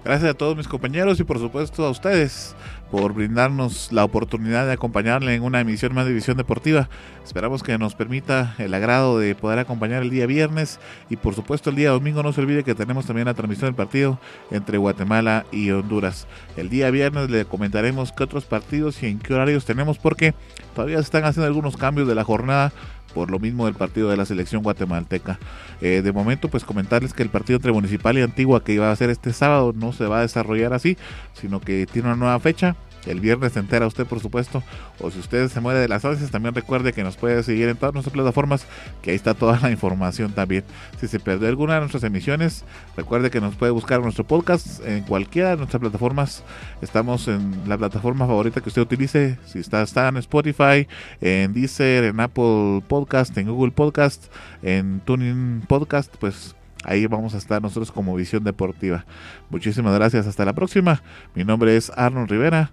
[0.05, 2.57] Gracias a todos mis compañeros y por supuesto a ustedes
[2.91, 6.89] por brindarnos la oportunidad de acompañarle en una emisión más de Visión Deportiva.
[7.25, 11.71] Esperamos que nos permita el agrado de poder acompañar el día viernes y por supuesto
[11.71, 14.19] el día domingo no se olvide que tenemos también la transmisión del partido
[14.51, 16.27] entre Guatemala y Honduras.
[16.57, 20.35] El día viernes le comentaremos qué otros partidos y en qué horarios tenemos porque
[20.75, 22.73] todavía se están haciendo algunos cambios de la jornada
[23.15, 25.39] por lo mismo del partido de la selección guatemalteca.
[25.81, 28.97] Eh, de momento, pues comentarles que el partido entre Municipal y Antigua que iba a
[28.97, 30.97] ser este sábado no se va a desarrollar así,
[31.35, 32.77] sino que tiene una nueva fecha
[33.07, 34.63] el viernes se entera usted, por supuesto.
[35.01, 37.77] O si usted se muere de las ansias, también recuerde que nos puede seguir en
[37.77, 38.67] todas nuestras plataformas,
[39.03, 40.65] que ahí está toda la información también.
[41.01, 42.65] Si se perdió alguna de nuestras emisiones,
[42.97, 46.45] recuerde que nos puede buscar nuestro podcast en cualquiera de nuestras plataformas.
[46.81, 49.39] Estamos en la plataforma favorita que usted utilice.
[49.47, 50.87] Si está, está en Spotify,
[51.21, 56.55] en Deezer, en Apple Podcast, en Google Podcast, en Tuning Podcast, pues
[56.85, 59.05] Ahí vamos a estar nosotros como Visión Deportiva.
[59.51, 60.27] Muchísimas gracias.
[60.27, 61.03] Hasta la próxima.
[61.35, 62.73] Mi nombre es Arnold Rivera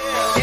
[0.13, 0.40] Yeah.